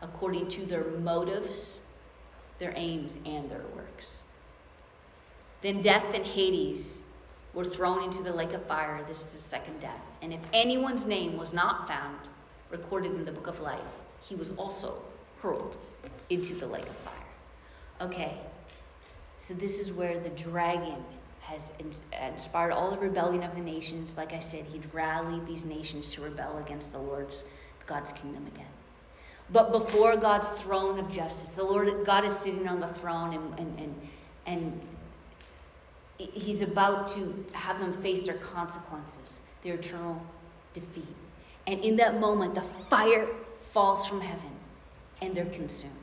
according 0.00 0.48
to 0.50 0.64
their 0.64 0.84
motives, 0.84 1.82
their 2.60 2.72
aims, 2.76 3.18
and 3.26 3.50
their 3.50 3.64
works. 3.74 4.22
Then 5.60 5.82
death 5.82 6.14
and 6.14 6.24
Hades 6.24 7.02
were 7.52 7.64
thrown 7.64 8.04
into 8.04 8.22
the 8.22 8.32
lake 8.32 8.52
of 8.52 8.64
fire. 8.66 9.02
This 9.08 9.24
is 9.24 9.32
the 9.32 9.40
second 9.40 9.80
death. 9.80 10.00
And 10.22 10.32
if 10.32 10.40
anyone's 10.52 11.04
name 11.04 11.36
was 11.36 11.52
not 11.52 11.88
found 11.88 12.16
recorded 12.70 13.12
in 13.12 13.24
the 13.24 13.32
book 13.32 13.48
of 13.48 13.58
life, 13.60 13.80
he 14.20 14.36
was 14.36 14.52
also 14.52 15.02
hurled 15.42 15.76
into 16.30 16.54
the 16.54 16.66
lake 16.66 16.86
of 16.86 16.96
fire. 16.98 17.14
Okay, 18.08 18.38
so 19.38 19.54
this 19.54 19.78
is 19.78 19.92
where 19.92 20.18
the 20.18 20.30
dragon 20.30 20.96
has 21.40 21.72
inspired 22.20 22.72
all 22.72 22.90
the 22.90 22.98
rebellion 22.98 23.44
of 23.44 23.54
the 23.54 23.60
nations. 23.60 24.16
Like 24.16 24.32
I 24.32 24.40
said, 24.40 24.64
he'd 24.66 24.92
rallied 24.92 25.46
these 25.46 25.64
nations 25.64 26.10
to 26.14 26.22
rebel 26.22 26.58
against 26.58 26.92
the 26.92 26.98
Lord's, 26.98 27.44
God's 27.86 28.12
kingdom 28.12 28.46
again. 28.48 28.66
But 29.50 29.70
before 29.70 30.16
God's 30.16 30.48
throne 30.48 30.98
of 30.98 31.10
justice, 31.10 31.52
the 31.52 31.64
Lord, 31.64 32.04
God 32.04 32.24
is 32.24 32.36
sitting 32.36 32.68
on 32.68 32.80
the 32.80 32.88
throne 32.88 33.32
and, 33.32 33.58
and, 33.60 33.78
and, 33.78 34.08
and 34.46 34.80
he's 36.18 36.60
about 36.60 37.06
to 37.08 37.46
have 37.52 37.78
them 37.78 37.92
face 37.92 38.26
their 38.26 38.38
consequences, 38.38 39.40
their 39.62 39.76
eternal 39.76 40.20
defeat. 40.74 41.06
And 41.68 41.80
in 41.80 41.94
that 41.96 42.18
moment, 42.18 42.56
the 42.56 42.62
fire 42.62 43.28
falls 43.62 44.06
from 44.08 44.20
heaven 44.20 44.50
and 45.22 45.34
they're 45.34 45.46
consumed. 45.46 45.94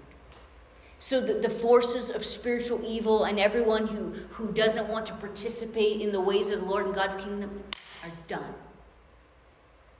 So 0.97 1.21
that 1.21 1.41
the 1.41 1.49
forces 1.49 2.09
of 2.09 2.23
spiritual 2.23 2.81
evil 2.85 3.25
and 3.25 3.39
everyone 3.39 3.87
who, 3.87 4.13
who 4.31 4.51
doesn't 4.51 4.87
want 4.87 5.05
to 5.07 5.13
participate 5.13 6.01
in 6.01 6.11
the 6.11 6.21
ways 6.21 6.49
of 6.49 6.61
the 6.61 6.65
Lord 6.65 6.85
and 6.85 6.95
God's 6.95 7.15
kingdom 7.15 7.63
are 8.03 8.11
done. 8.27 8.53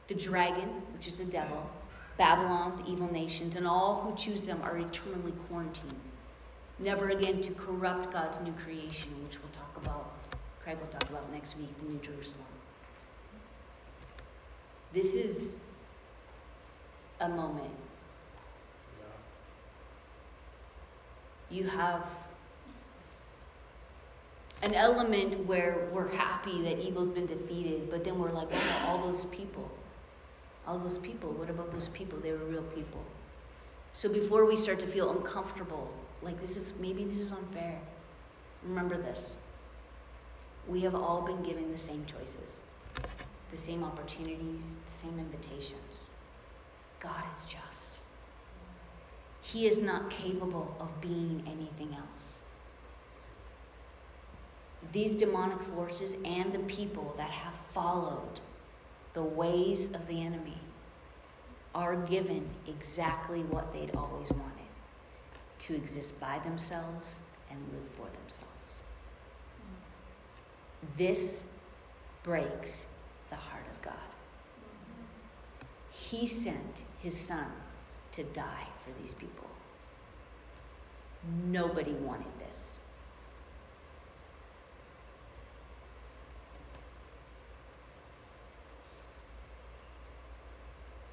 The 0.08 0.15
dragon, 0.15 0.69
which 0.93 1.08
is 1.08 1.17
the 1.17 1.25
devil, 1.25 1.69
Babylon, 2.17 2.81
the 2.84 2.91
evil 2.91 3.12
nations, 3.12 3.55
and 3.55 3.67
all 3.67 4.01
who 4.01 4.15
choose 4.15 4.41
them 4.41 4.62
are 4.63 4.77
eternally 4.77 5.34
quarantined 5.47 5.99
never 6.79 7.10
again 7.10 7.41
to 7.41 7.51
corrupt 7.53 8.12
God's 8.12 8.39
new 8.41 8.53
creation, 8.53 9.12
which 9.23 9.39
we'll 9.41 9.51
talk 9.51 9.77
about, 9.77 10.12
Craig 10.63 10.77
will 10.79 10.88
talk 10.88 11.10
about 11.10 11.31
next 11.31 11.58
week, 11.58 11.69
the 11.79 11.86
New 11.86 11.99
Jerusalem. 11.99 12.45
This 14.93 15.15
is 15.15 15.60
a 17.19 17.29
moment. 17.29 17.71
You 21.49 21.65
have 21.65 22.17
an 24.62 24.73
element 24.73 25.45
where 25.45 25.88
we're 25.91 26.10
happy 26.10 26.62
that 26.63 26.79
evil's 26.79 27.10
been 27.10 27.27
defeated, 27.27 27.89
but 27.89 28.03
then 28.03 28.19
we're 28.19 28.31
like, 28.31 28.47
oh, 28.51 28.86
all 28.88 28.97
those 28.97 29.25
people. 29.25 29.69
All 30.67 30.79
those 30.79 30.97
people, 30.97 31.31
what 31.31 31.49
about 31.49 31.71
those 31.71 31.89
people? 31.89 32.17
They 32.19 32.31
were 32.31 32.38
real 32.39 32.63
people. 32.63 33.03
So 33.93 34.10
before 34.10 34.45
we 34.45 34.58
start 34.58 34.79
to 34.79 34.88
feel 34.88 35.12
uncomfortable 35.12 35.91
like 36.21 36.41
this 36.41 36.58
is 36.58 36.73
maybe 36.81 37.03
this 37.05 37.19
is 37.19 37.31
unfair. 37.31 37.79
Remember 38.63 38.97
this. 38.97 39.38
We 40.67 40.81
have 40.81 40.95
all 40.95 41.21
been 41.21 41.43
given 41.43 41.71
the 41.71 41.77
same 41.77 42.03
choices, 42.05 42.63
the 43.51 43.58
same 43.58 43.84
opportunities, 43.84 44.79
the 44.86 44.91
same 44.91 45.19
invitations. 45.19 46.10
God 46.99 47.23
is 47.29 47.45
just. 47.47 47.94
He 49.45 49.67
is 49.67 49.79
not 49.79 50.10
capable 50.10 50.75
of 50.79 50.99
being 51.01 51.43
anything 51.45 51.95
else. 51.95 52.39
These 54.91 55.13
demonic 55.13 55.62
forces 55.62 56.15
and 56.25 56.51
the 56.51 56.60
people 56.60 57.13
that 57.17 57.29
have 57.29 57.53
followed 57.53 58.39
the 59.13 59.21
ways 59.21 59.89
of 59.89 60.08
the 60.08 60.19
enemy 60.23 60.58
are 61.75 61.95
given 61.95 62.49
exactly 62.67 63.43
what 63.43 63.71
they'd 63.71 63.95
always 63.95 64.31
wanted 64.31 64.73
to 65.60 65.75
exist 65.75 66.19
by 66.19 66.39
themselves 66.39 67.19
and 67.51 67.60
live 67.71 67.88
for 67.89 68.08
themselves. 68.08 68.81
This 70.97 71.43
breaks 72.23 72.88
the 73.29 73.36
heart 73.36 73.65
of 73.71 73.81
God. 73.84 73.93
He 75.91 76.25
sent 76.25 76.84
his 76.99 77.15
son 77.15 77.51
to 78.12 78.23
die 78.23 78.67
for 78.86 78.91
these 79.02 79.13
people. 79.13 79.48
Nobody 81.45 81.91
wanted 81.93 82.28
this. 82.39 82.80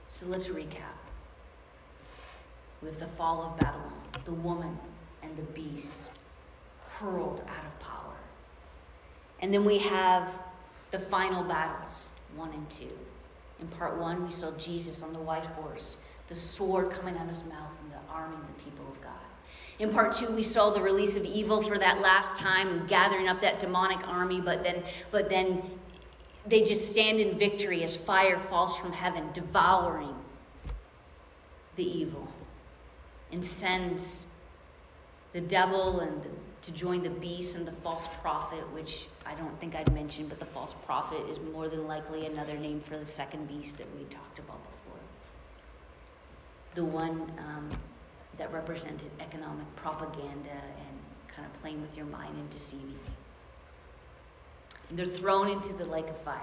So 0.07 0.27
let's 0.27 0.49
recap. 0.49 0.99
We 2.83 2.89
have 2.89 2.99
the 2.99 3.07
fall 3.07 3.43
of 3.43 3.59
Babylon, 3.59 3.93
the 4.25 4.33
woman 4.33 4.79
and 5.23 5.35
the 5.37 5.43
beast 5.43 6.11
hurled 6.87 7.41
out 7.49 7.65
of 7.65 7.79
power. 7.81 8.15
And 9.41 9.53
then 9.55 9.65
we 9.65 9.79
have 9.79 10.31
the 10.91 10.99
final 10.99 11.43
battles, 11.43 12.11
one 12.37 12.53
and 12.53 12.69
two. 12.69 12.93
In 13.61 13.69
part 13.69 13.97
one, 13.97 14.23
we 14.23 14.31
saw 14.31 14.51
Jesus 14.59 15.03
on 15.03 15.13
the 15.13 15.19
white 15.19 15.47
horse, 15.47 15.97
the 16.33 16.38
sword 16.38 16.90
coming 16.90 17.14
out 17.16 17.25
of 17.25 17.29
his 17.29 17.45
mouth, 17.45 17.77
and 17.83 17.92
the 17.92 18.11
arming 18.11 18.40
the 18.40 18.62
people 18.64 18.87
of 18.90 18.99
God. 19.03 19.12
In 19.79 19.92
part 19.92 20.12
two, 20.12 20.33
we 20.33 20.42
saw 20.42 20.71
the 20.71 20.81
release 20.81 21.14
of 21.14 21.27
evil 21.27 21.61
for 21.61 21.77
that 21.77 22.01
last 22.01 22.38
time 22.38 22.68
and 22.68 22.88
gathering 22.88 23.29
up 23.29 23.38
that 23.40 23.61
demonic 23.61 24.09
army, 24.09 24.40
but 24.40 24.64
then, 24.64 24.83
but 25.11 25.29
then 25.29 25.62
they 26.47 26.62
just 26.62 26.90
stand 26.90 27.21
in 27.21 27.37
victory 27.37 27.85
as 27.85 27.99
fire 27.99 28.38
falls 28.38 28.75
from 28.75 28.95
heaven, 28.95 29.29
devouring 29.35 30.14
the 31.77 31.85
evil 31.85 32.27
and 33.31 33.45
sends 33.45 34.27
the 35.35 35.40
devil 35.40 36.00
and 36.00 36.23
the, 36.23 36.29
to 36.63 36.73
join 36.73 37.02
the 37.02 37.11
beast 37.11 37.57
and 37.57 37.67
the 37.67 37.73
false 37.73 38.09
prophet, 38.23 38.61
which 38.73 39.07
I 39.27 39.35
don't 39.35 39.59
think 39.61 39.75
I'd 39.75 39.92
mentioned, 39.92 40.31
but 40.31 40.38
the 40.38 40.46
false 40.46 40.75
prophet 40.87 41.21
is 41.29 41.38
more 41.52 41.69
than 41.69 41.87
likely 41.87 42.25
another 42.25 42.57
name 42.57 42.81
for 42.81 42.96
the 42.96 43.04
second 43.04 43.48
beast 43.48 43.77
that 43.77 43.87
we 43.98 44.04
talked 44.04 44.38
about 44.38 44.63
before. 44.65 44.82
The 46.75 46.85
one 46.85 47.31
um, 47.38 47.70
that 48.38 48.52
represented 48.52 49.10
economic 49.20 49.66
propaganda 49.77 50.50
and 50.50 50.98
kind 51.29 51.46
of 51.46 51.60
playing 51.60 51.81
with 51.83 51.96
your 51.96 52.06
mind 52.06 52.35
and 52.37 52.48
deceiving 52.50 52.88
you. 52.88 53.12
And 54.88 54.98
they're 54.98 55.06
thrown 55.06 55.48
into 55.48 55.73
the 55.75 55.88
lake 55.88 56.08
of 56.08 56.16
fire. 56.18 56.40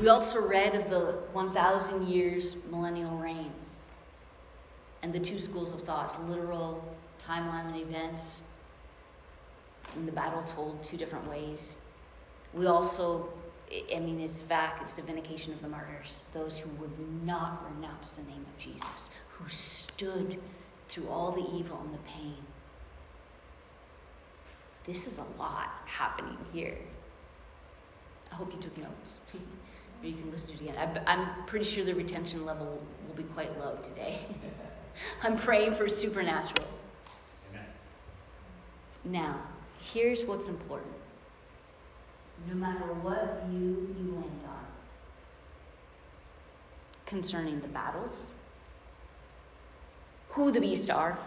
We 0.00 0.08
also 0.08 0.44
read 0.44 0.74
of 0.74 0.90
the 0.90 1.18
1,000 1.32 2.08
years 2.08 2.56
millennial 2.70 3.16
reign 3.16 3.52
and 5.04 5.12
the 5.12 5.20
two 5.20 5.38
schools 5.38 5.72
of 5.72 5.82
thought 5.82 6.18
literal 6.28 6.82
timeline 7.22 7.66
and 7.66 7.76
events. 7.76 8.42
And 9.94 10.08
the 10.08 10.12
battle 10.12 10.42
told 10.42 10.82
two 10.82 10.96
different 10.96 11.28
ways. 11.28 11.76
We 12.54 12.66
also, 12.66 13.28
I 13.94 13.98
mean, 13.98 14.20
it's 14.20 14.40
fact, 14.40 14.82
it's 14.82 14.94
the 14.94 15.02
vindication 15.02 15.52
of 15.52 15.60
the 15.60 15.68
martyrs, 15.68 16.20
those 16.32 16.58
who 16.58 16.70
would 16.76 17.24
not 17.24 17.64
renounce 17.74 18.16
the 18.16 18.22
name 18.22 18.44
of 18.52 18.58
Jesus, 18.58 19.10
who 19.28 19.48
stood 19.48 20.38
through 20.88 21.08
all 21.08 21.32
the 21.32 21.42
evil 21.56 21.80
and 21.82 21.92
the 21.92 21.98
pain. 22.06 22.36
This 24.84 25.06
is 25.06 25.18
a 25.18 25.24
lot 25.38 25.70
happening 25.86 26.36
here. 26.52 26.76
I 28.30 28.34
hope 28.34 28.52
you 28.52 28.60
took 28.60 28.76
notes. 28.76 29.16
or 29.34 30.06
you 30.06 30.14
can 30.14 30.30
listen 30.30 30.48
to 30.50 30.54
it 30.54 30.60
again. 30.60 31.02
I, 31.06 31.14
am 31.14 31.44
pretty 31.46 31.64
sure 31.64 31.84
the 31.84 31.94
retention 31.94 32.44
level 32.44 32.80
will 33.06 33.14
be 33.14 33.22
quite 33.22 33.58
low 33.58 33.76
today. 33.82 34.18
I'm 35.22 35.36
praying 35.36 35.72
for 35.72 35.88
supernatural. 35.88 36.68
Amen. 37.50 37.66
Now, 39.04 39.40
here's 39.80 40.24
what's 40.24 40.48
important. 40.48 40.92
No 42.48 42.54
matter 42.54 42.84
what 43.02 43.44
view 43.48 43.94
you 43.98 44.12
land 44.12 44.40
on, 44.46 44.66
concerning 47.06 47.60
the 47.60 47.68
battles, 47.68 48.32
who 50.30 50.50
the 50.50 50.60
beasts 50.60 50.90
are, 50.90 51.18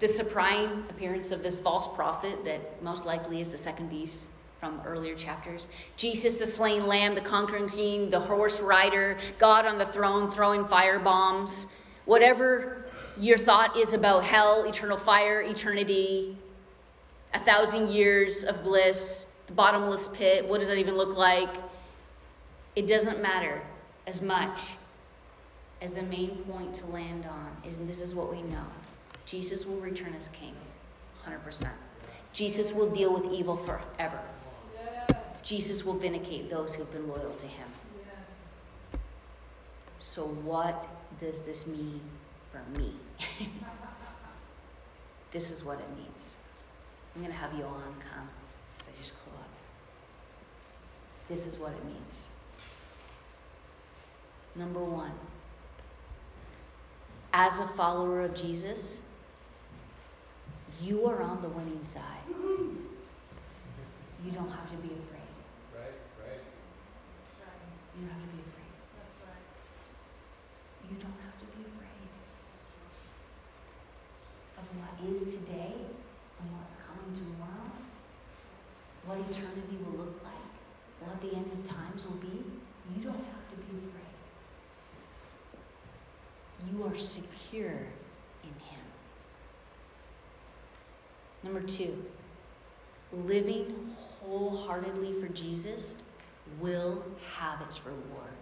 the 0.00 0.08
surprising 0.08 0.84
appearance 0.90 1.30
of 1.30 1.42
this 1.42 1.58
false 1.58 1.88
prophet 1.88 2.44
that 2.44 2.82
most 2.82 3.04
likely 3.06 3.40
is 3.40 3.48
the 3.48 3.56
second 3.56 3.88
beast 3.90 4.28
from 4.60 4.80
earlier 4.86 5.14
chapters. 5.14 5.68
Jesus, 5.96 6.34
the 6.34 6.46
slain 6.46 6.86
lamb, 6.86 7.14
the 7.14 7.20
conquering 7.20 7.68
king, 7.68 8.10
the 8.10 8.20
horse 8.20 8.60
rider, 8.60 9.16
God 9.38 9.66
on 9.66 9.78
the 9.78 9.86
throne 9.86 10.30
throwing 10.30 10.64
fire 10.64 10.98
bombs. 10.98 11.66
Whatever 12.06 12.84
your 13.16 13.38
thought 13.38 13.76
is 13.76 13.92
about 13.92 14.24
hell, 14.24 14.64
eternal 14.64 14.98
fire, 14.98 15.42
eternity, 15.42 16.36
a 17.34 17.38
thousand 17.38 17.88
years 17.88 18.44
of 18.44 18.64
bliss, 18.64 19.26
the 19.48 19.52
bottomless 19.54 20.08
pit, 20.08 20.46
what 20.46 20.58
does 20.58 20.68
that 20.68 20.78
even 20.78 20.96
look 20.96 21.16
like? 21.16 21.54
It 22.76 22.86
doesn't 22.86 23.20
matter 23.20 23.60
as 24.06 24.22
much 24.22 24.60
as 25.82 25.90
the 25.90 26.02
main 26.02 26.36
point 26.50 26.74
to 26.76 26.86
land 26.86 27.26
on 27.26 27.56
is, 27.68 27.78
this 27.78 28.00
is 28.00 28.14
what 28.14 28.30
we 28.32 28.42
know 28.42 28.64
Jesus 29.26 29.66
will 29.66 29.80
return 29.80 30.14
as 30.16 30.28
king, 30.28 30.54
100%. 31.26 31.68
Jesus 32.32 32.72
will 32.72 32.88
deal 32.88 33.12
with 33.12 33.30
evil 33.30 33.56
forever. 33.56 34.20
Jesus 35.42 35.84
will 35.84 35.94
vindicate 35.94 36.48
those 36.48 36.74
who've 36.74 36.90
been 36.90 37.08
loyal 37.08 37.34
to 37.34 37.46
him. 37.46 37.68
So, 39.98 40.24
what 40.24 40.86
does 41.20 41.40
this 41.40 41.66
mean 41.66 42.00
for 42.52 42.78
me? 42.78 42.92
this 45.32 45.50
is 45.50 45.64
what 45.64 45.78
it 45.78 45.96
means. 45.96 46.36
I'm 47.14 47.22
going 47.22 47.32
to 47.32 47.38
have 47.38 47.52
you 47.54 47.64
on 47.64 47.94
come 48.12 48.28
as 48.78 48.86
I 48.86 48.96
just 48.98 49.12
close 49.24 49.34
up. 49.36 49.48
This 51.28 51.46
is 51.46 51.58
what 51.58 51.72
it 51.72 51.84
means. 51.84 52.28
Number 54.56 54.80
one, 54.80 55.12
as 57.32 57.60
a 57.60 57.66
follower 57.66 58.22
of 58.22 58.34
Jesus, 58.34 59.02
you 60.82 61.06
are 61.06 61.22
on 61.22 61.40
the 61.42 61.48
winning 61.48 61.84
side. 61.84 62.02
You 62.28 62.78
don't 64.32 64.50
have 64.50 64.68
to 64.70 64.76
be 64.78 64.88
afraid. 64.88 65.34
Right, 65.74 65.94
right. 66.18 66.40
You 67.94 68.00
don't 68.06 68.10
have 68.10 68.22
to 68.22 68.28
be 68.34 68.40
afraid. 68.48 68.72
You 70.90 70.96
don't 70.96 71.18
have 71.22 71.36
to 71.38 71.46
be 71.54 71.62
afraid 71.68 72.08
of 74.58 74.64
what 74.80 74.94
is 75.12 75.20
today 75.34 75.74
and 76.40 76.46
what's 76.56 76.74
coming 76.82 77.12
tomorrow, 77.14 77.72
what 79.06 79.18
eternity 79.18 79.76
will 79.84 79.96
look 80.04 80.16
like, 80.24 80.27
what 81.00 81.20
the 81.20 81.36
end 81.36 81.50
of 81.52 81.68
times 81.68 82.04
will 82.04 82.16
be. 82.16 82.44
You 82.96 83.02
don't 83.02 83.14
have 83.14 83.50
to 83.50 83.56
be 83.56 83.76
afraid. 83.76 84.16
You 86.72 86.84
are 86.84 86.98
secure 86.98 87.86
in 88.42 88.54
Him. 88.68 88.84
Number 91.44 91.60
two, 91.60 92.04
living 93.12 93.94
wholeheartedly 94.20 95.20
for 95.20 95.28
Jesus 95.28 95.94
will 96.60 97.04
have 97.38 97.60
its 97.62 97.84
reward. 97.84 98.32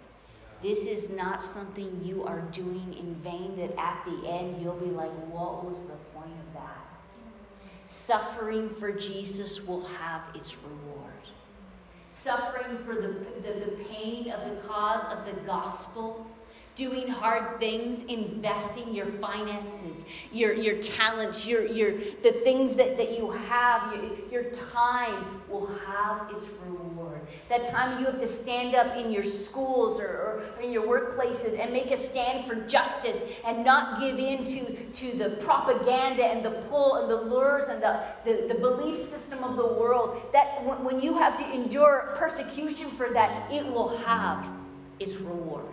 This 0.62 0.86
is 0.86 1.10
not 1.10 1.44
something 1.44 2.00
you 2.02 2.24
are 2.24 2.40
doing 2.52 2.94
in 2.98 3.14
vain, 3.16 3.56
that 3.56 3.78
at 3.78 4.04
the 4.06 4.28
end 4.28 4.62
you'll 4.62 4.74
be 4.74 4.86
like, 4.86 5.10
what 5.30 5.64
was 5.64 5.82
the 5.82 5.96
point 6.14 6.32
of 6.48 6.54
that? 6.54 6.86
Suffering 7.84 8.70
for 8.70 8.90
Jesus 8.90 9.66
will 9.66 9.84
have 9.84 10.22
its 10.34 10.56
reward. 10.56 11.05
Suffering 12.22 12.78
for 12.78 12.94
the, 12.94 13.14
the, 13.42 13.66
the 13.66 13.72
pain 13.84 14.30
of 14.30 14.50
the 14.50 14.56
cause 14.66 15.12
of 15.12 15.24
the 15.24 15.40
gospel 15.42 16.26
doing 16.76 17.08
hard 17.08 17.58
things, 17.58 18.02
investing 18.04 18.94
your 18.94 19.06
finances, 19.06 20.04
your, 20.30 20.52
your 20.52 20.76
talents, 20.78 21.46
your, 21.46 21.66
your, 21.66 21.92
the 22.22 22.32
things 22.44 22.74
that, 22.74 22.98
that 22.98 23.18
you 23.18 23.30
have, 23.30 23.94
your, 23.94 24.42
your 24.42 24.52
time 24.52 25.40
will 25.48 25.66
have 25.86 26.30
its 26.30 26.44
reward. 26.64 26.85
That 27.48 27.68
time 27.70 27.98
you 27.98 28.06
have 28.06 28.20
to 28.20 28.26
stand 28.26 28.74
up 28.74 28.96
in 28.96 29.10
your 29.10 29.24
schools 29.24 30.00
or, 30.00 30.06
or 30.06 30.60
in 30.62 30.70
your 30.70 30.86
workplaces 30.86 31.58
and 31.58 31.72
make 31.72 31.90
a 31.90 31.96
stand 31.96 32.46
for 32.46 32.54
justice 32.66 33.24
and 33.44 33.64
not 33.64 34.00
give 34.00 34.18
in 34.18 34.44
to, 34.44 34.74
to 34.90 35.16
the 35.16 35.30
propaganda 35.44 36.24
and 36.24 36.44
the 36.44 36.62
pull 36.68 36.96
and 36.96 37.10
the 37.10 37.16
lures 37.16 37.64
and 37.68 37.82
the, 37.82 38.00
the, 38.24 38.52
the 38.52 38.58
belief 38.58 38.98
system 38.98 39.44
of 39.44 39.56
the 39.56 39.66
world. 39.66 40.22
That 40.32 40.64
when 40.82 41.00
you 41.00 41.14
have 41.14 41.36
to 41.38 41.52
endure 41.52 42.14
persecution 42.16 42.90
for 42.90 43.10
that, 43.10 43.50
it 43.52 43.66
will 43.66 43.96
have 43.98 44.46
its 44.98 45.16
reward. 45.16 45.66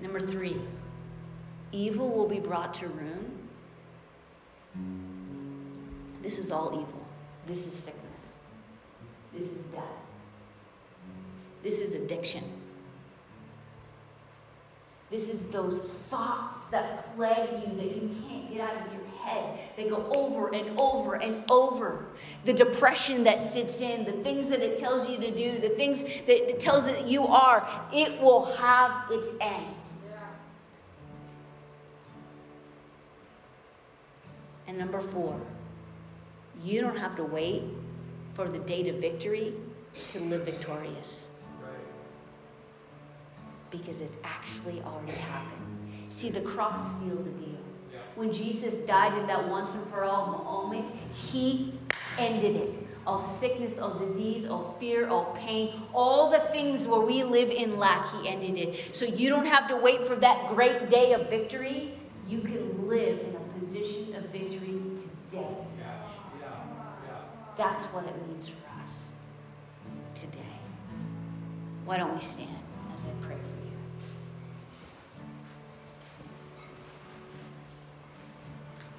Number 0.00 0.20
three, 0.20 0.56
evil 1.72 2.08
will 2.08 2.28
be 2.28 2.38
brought 2.38 2.74
to 2.74 2.88
ruin. 2.88 3.32
This 6.22 6.38
is 6.38 6.50
all 6.50 6.68
evil. 6.72 7.06
This 7.46 7.66
is 7.66 7.72
sickness. 7.72 8.05
This 9.36 9.50
is 9.50 9.62
death. 9.72 9.82
This 11.62 11.80
is 11.80 11.94
addiction. 11.94 12.44
This 15.10 15.28
is 15.28 15.46
those 15.46 15.78
thoughts 16.08 16.58
that 16.70 17.14
plague 17.14 17.50
you 17.50 17.76
that 17.76 17.96
you 17.96 18.16
can't 18.28 18.50
get 18.50 18.60
out 18.60 18.86
of 18.86 18.92
your 18.92 19.04
head. 19.22 19.58
They 19.76 19.88
go 19.88 20.10
over 20.16 20.52
and 20.54 20.78
over 20.78 21.14
and 21.14 21.44
over. 21.50 22.06
The 22.44 22.52
depression 22.52 23.24
that 23.24 23.42
sits 23.42 23.80
in, 23.80 24.04
the 24.04 24.12
things 24.12 24.48
that 24.48 24.60
it 24.60 24.78
tells 24.78 25.08
you 25.08 25.18
to 25.18 25.30
do, 25.30 25.58
the 25.58 25.68
things 25.70 26.02
that 26.02 26.50
it 26.50 26.58
tells 26.58 26.84
that 26.86 27.06
you 27.06 27.26
are, 27.26 27.68
it 27.92 28.20
will 28.20 28.46
have 28.56 29.10
its 29.10 29.30
end. 29.40 29.66
And 34.66 34.78
number 34.78 35.00
four, 35.00 35.38
you 36.64 36.80
don't 36.80 36.98
have 36.98 37.14
to 37.16 37.24
wait 37.24 37.62
for 38.36 38.46
the 38.46 38.58
date 38.58 38.86
of 38.86 38.96
victory 38.96 39.54
to 40.12 40.20
live 40.20 40.42
victorious. 40.42 41.30
Because 43.70 44.02
it's 44.02 44.18
actually 44.24 44.82
already 44.82 45.12
happened. 45.12 45.64
See, 46.10 46.28
the 46.28 46.42
cross 46.42 47.00
sealed 47.00 47.24
the 47.24 47.30
deal. 47.30 47.58
When 48.14 48.30
Jesus 48.30 48.74
died 48.86 49.18
in 49.18 49.26
that 49.26 49.48
once 49.48 49.74
and 49.74 49.86
for 49.88 50.04
all 50.04 50.26
moment, 50.44 50.86
he 51.14 51.78
ended 52.18 52.56
it. 52.56 52.74
All 53.06 53.38
sickness, 53.40 53.78
all 53.78 53.98
disease, 53.98 54.44
all 54.44 54.76
fear, 54.78 55.08
all 55.08 55.34
pain, 55.38 55.82
all 55.94 56.30
the 56.30 56.40
things 56.50 56.86
where 56.86 57.00
we 57.00 57.22
live 57.22 57.50
in 57.50 57.78
lack, 57.78 58.06
he 58.12 58.28
ended 58.28 58.58
it. 58.58 58.94
So 58.94 59.06
you 59.06 59.30
don't 59.30 59.46
have 59.46 59.66
to 59.68 59.76
wait 59.76 60.06
for 60.06 60.16
that 60.16 60.48
great 60.48 60.90
day 60.90 61.12
of 61.12 61.30
victory. 61.30 61.94
You 62.28 62.40
can 62.40 62.86
live 62.86 63.18
in 63.20 63.36
a 63.36 63.58
position 63.58 64.14
of 64.16 64.24
victory 64.24 64.80
today. 65.30 65.56
That's 67.56 67.86
what 67.86 68.04
it 68.04 68.28
means 68.28 68.50
for 68.50 68.82
us 68.82 69.08
today. 70.14 70.38
Why 71.86 71.96
don't 71.96 72.14
we 72.14 72.20
stand 72.20 72.50
as 72.94 73.04
I 73.04 73.26
pray 73.26 73.36
for 73.36 73.64
you? 73.64 73.72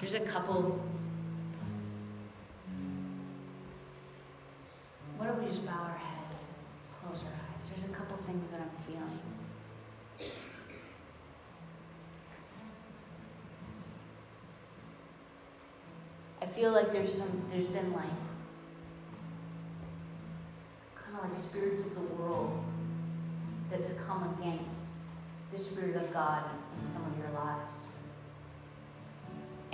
There's 0.00 0.14
a 0.14 0.20
couple. 0.20 0.80
Why 5.16 5.26
don't 5.26 5.40
we 5.40 5.48
just 5.48 5.64
bow 5.64 5.72
our 5.72 5.98
heads, 5.98 6.46
close 7.00 7.22
our 7.22 7.30
eyes? 7.30 7.68
There's 7.68 7.84
a 7.84 7.88
couple 7.88 8.16
things 8.26 8.50
that 8.50 8.60
I'm 8.60 8.70
feeling. 8.84 9.20
I 16.40 16.46
feel 16.46 16.72
like 16.72 16.92
there's 16.92 17.12
some, 17.12 17.44
there's 17.50 17.66
been 17.66 17.92
like, 17.92 18.06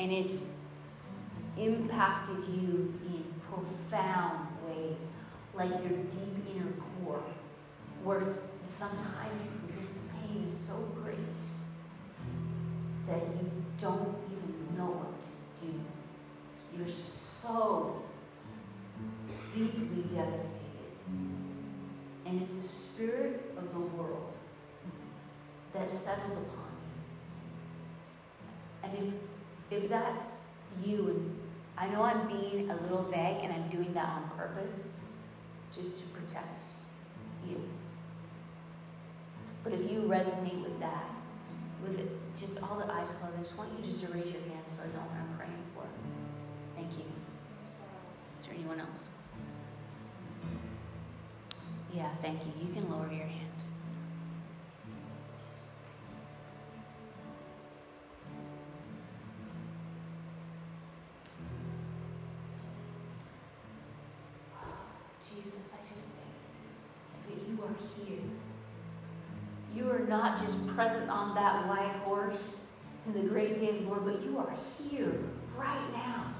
And 0.04 0.12
it's 0.12 0.50
impacted 1.56 2.44
you 2.44 2.92
in 3.06 3.24
profound 3.48 4.48
ways, 4.68 4.98
like 5.54 5.70
your 5.70 5.96
deep 5.96 6.44
inner 6.54 6.74
core, 7.02 7.24
where 8.02 8.20
sometimes 8.68 9.40
just 9.74 9.88
the 9.94 10.00
pain 10.12 10.44
is 10.46 10.66
so 10.66 10.74
great 11.02 11.16
that 13.08 13.16
you 13.16 13.50
don't 13.80 14.14
even 14.30 14.76
know 14.76 14.92
what 14.92 15.18
to 15.22 15.66
do. 15.66 15.72
You're 16.76 16.86
so 16.86 18.02
deeply 19.54 20.02
devastated. 20.14 20.60
And 22.26 22.42
it's 22.42 22.52
the 22.52 22.68
spirit 22.68 23.54
of 23.56 23.72
the 23.72 23.80
world 23.80 24.34
that 25.72 25.88
settled 25.88 26.32
upon 26.32 26.72
you. 28.82 28.90
And 28.90 29.08
if, 29.08 29.14
if 29.70 29.88
that's 29.88 30.24
you, 30.84 31.08
and 31.08 31.40
I 31.76 31.88
know 31.88 32.02
I'm 32.02 32.26
being 32.28 32.70
a 32.70 32.76
little 32.82 33.02
vague 33.10 33.42
and 33.42 33.52
I'm 33.52 33.68
doing 33.68 33.92
that 33.94 34.08
on 34.08 34.30
purpose, 34.36 34.74
just 35.74 35.98
to 35.98 36.04
protect 36.06 36.62
you. 37.48 37.60
But 39.62 39.72
if 39.72 39.90
you 39.90 40.00
resonate 40.02 40.62
with 40.62 40.78
that, 40.80 41.10
with 41.82 41.98
it, 41.98 42.10
just 42.36 42.62
all 42.62 42.76
the 42.76 42.92
eyes 42.92 43.08
closed, 43.20 43.36
I 43.36 43.40
just 43.40 43.56
want 43.56 43.70
you 43.78 43.84
just 43.84 44.00
to 44.04 44.06
raise 44.08 44.30
your 44.30 44.42
hand 44.42 44.64
so 44.66 44.82
I 44.82 44.86
know 44.86 45.04
what 45.04 45.16
I'm 45.16 45.36
praying 45.38 45.64
for. 45.74 45.84
Thank 46.76 46.92
you. 46.98 47.04
Is 48.36 48.44
there 48.44 48.54
anyone 48.54 48.80
else? 48.80 49.08
Yeah, 51.92 52.10
thank 52.22 52.40
you. 52.44 52.52
You 52.66 52.72
can 52.72 52.90
lower 52.90 53.10
your 53.10 53.26
hands. 53.26 53.43
Are 74.54 74.88
here 74.90 75.20
right 75.56 75.92
now, 75.92 76.34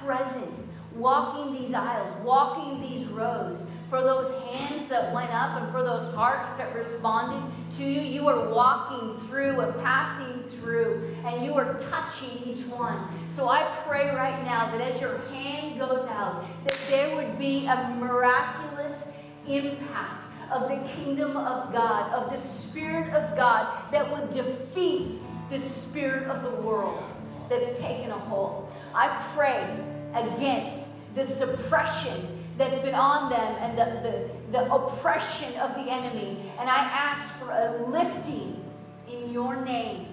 present, 0.00 0.54
walking 0.94 1.52
these 1.52 1.74
aisles, 1.74 2.14
walking 2.24 2.80
these 2.80 3.06
rows. 3.06 3.62
For 3.90 4.00
those 4.00 4.30
hands 4.44 4.88
that 4.88 5.14
went 5.14 5.30
up 5.30 5.60
and 5.62 5.72
for 5.72 5.82
those 5.82 6.12
hearts 6.14 6.48
that 6.58 6.74
responded 6.74 7.42
to 7.76 7.84
you, 7.84 8.00
you 8.00 8.28
are 8.28 8.48
walking 8.50 9.18
through 9.26 9.60
and 9.60 9.74
passing 9.82 10.42
through, 10.44 11.14
and 11.24 11.44
you 11.44 11.54
are 11.54 11.78
touching 11.90 12.42
each 12.44 12.64
one. 12.66 13.08
So 13.30 13.48
I 13.48 13.64
pray 13.86 14.14
right 14.14 14.44
now 14.44 14.70
that 14.70 14.80
as 14.80 15.00
your 15.00 15.18
hand 15.28 15.78
goes 15.78 16.06
out, 16.10 16.44
that 16.64 16.76
there 16.88 17.16
would 17.16 17.38
be 17.38 17.66
a 17.66 17.96
miraculous 17.98 19.04
impact 19.46 20.24
of 20.50 20.68
the 20.68 20.88
kingdom 20.96 21.36
of 21.36 21.72
God, 21.72 22.12
of 22.12 22.30
the 22.30 22.36
Spirit 22.36 23.12
of 23.14 23.36
God 23.36 23.90
that 23.90 24.10
would 24.10 24.30
defeat 24.30 25.20
the 25.50 25.58
spirit 25.58 26.28
of 26.28 26.42
the 26.42 26.50
world 26.60 27.10
that's 27.48 27.78
taken 27.78 28.10
a 28.10 28.18
hold. 28.18 28.70
I 28.94 29.08
pray 29.34 29.76
against 30.14 30.90
the 31.14 31.24
suppression 31.24 32.44
that's 32.56 32.80
been 32.82 32.94
on 32.94 33.30
them 33.30 33.56
and 33.60 33.78
the, 33.78 34.10
the, 34.10 34.58
the 34.58 34.72
oppression 34.72 35.54
of 35.60 35.74
the 35.74 35.90
enemy. 35.90 36.52
And 36.58 36.68
I 36.68 36.78
ask 36.78 37.32
for 37.34 37.50
a 37.50 37.86
lifting 37.88 38.64
in 39.10 39.30
your 39.32 39.56
name. 39.64 40.06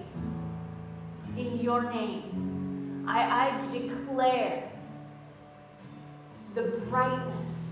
In 1.36 1.58
your 1.60 1.90
name. 1.92 3.04
I, 3.08 3.48
I 3.48 3.70
declare 3.70 4.70
the 6.54 6.62
brightness 6.88 7.70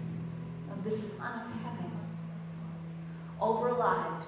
of 0.71 0.85
the 0.85 0.91
Son 0.91 1.41
of 1.41 1.63
Heaven 1.63 1.91
over 3.41 3.73
lives. 3.73 4.27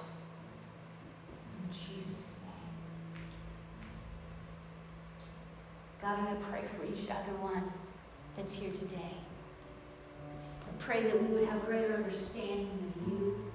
In 1.63 1.69
Jesus' 1.71 2.31
name. 2.41 2.75
God, 6.07 6.19
I'm 6.19 6.25
going 6.25 6.37
to 6.37 6.43
pray 6.45 6.61
for 6.77 6.85
each 6.85 7.09
other 7.09 7.33
one 7.41 7.69
that's 8.37 8.55
here 8.55 8.71
today. 8.71 9.11
I 10.61 10.71
pray 10.79 11.03
that 11.03 11.21
we 11.21 11.27
would 11.35 11.49
have 11.49 11.65
greater 11.65 11.95
understanding 11.95 12.93
of 12.95 13.11
you 13.11 13.51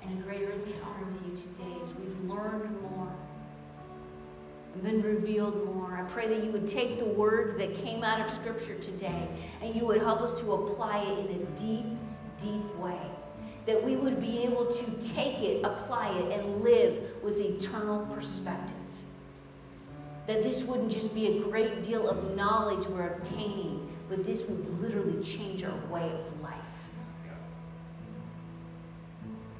and 0.00 0.16
a 0.16 0.22
greater 0.22 0.52
encounter 0.52 1.06
with 1.06 1.26
you 1.26 1.36
today 1.36 1.74
as 1.80 1.92
we've 1.94 2.30
learned 2.30 2.80
more 2.82 3.12
and 4.74 4.82
been 4.84 5.02
revealed 5.02 5.74
more. 5.74 5.96
I 5.96 6.02
pray 6.02 6.28
that 6.28 6.44
you 6.44 6.52
would 6.52 6.68
take 6.68 7.00
the 7.00 7.06
words 7.06 7.56
that 7.56 7.74
came 7.74 8.04
out 8.04 8.20
of 8.20 8.30
Scripture 8.30 8.76
today 8.76 9.26
and 9.60 9.74
you 9.74 9.84
would 9.86 10.00
help 10.00 10.20
us 10.20 10.40
to 10.42 10.52
apply 10.52 10.98
it 10.98 11.30
in 11.30 11.42
a 11.42 11.58
deep, 11.58 11.86
deep 12.38 12.76
way. 12.76 13.00
That 13.66 13.82
we 13.82 13.96
would 13.96 14.20
be 14.20 14.44
able 14.44 14.66
to 14.66 15.12
take 15.12 15.40
it, 15.40 15.64
apply 15.64 16.16
it, 16.16 16.38
and 16.38 16.62
live 16.62 17.00
with 17.24 17.40
eternal 17.40 18.06
perspective. 18.06 18.79
That 20.26 20.42
this 20.42 20.62
wouldn't 20.62 20.92
just 20.92 21.14
be 21.14 21.38
a 21.38 21.40
great 21.42 21.82
deal 21.82 22.08
of 22.08 22.36
knowledge 22.36 22.86
we're 22.86 23.08
obtaining, 23.08 23.88
but 24.08 24.24
this 24.24 24.42
would 24.42 24.80
literally 24.80 25.22
change 25.22 25.64
our 25.64 25.76
way 25.90 26.10
of 26.10 26.40
life. 26.42 26.54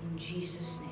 In 0.02 0.18
Jesus' 0.18 0.80
name. 0.80 0.89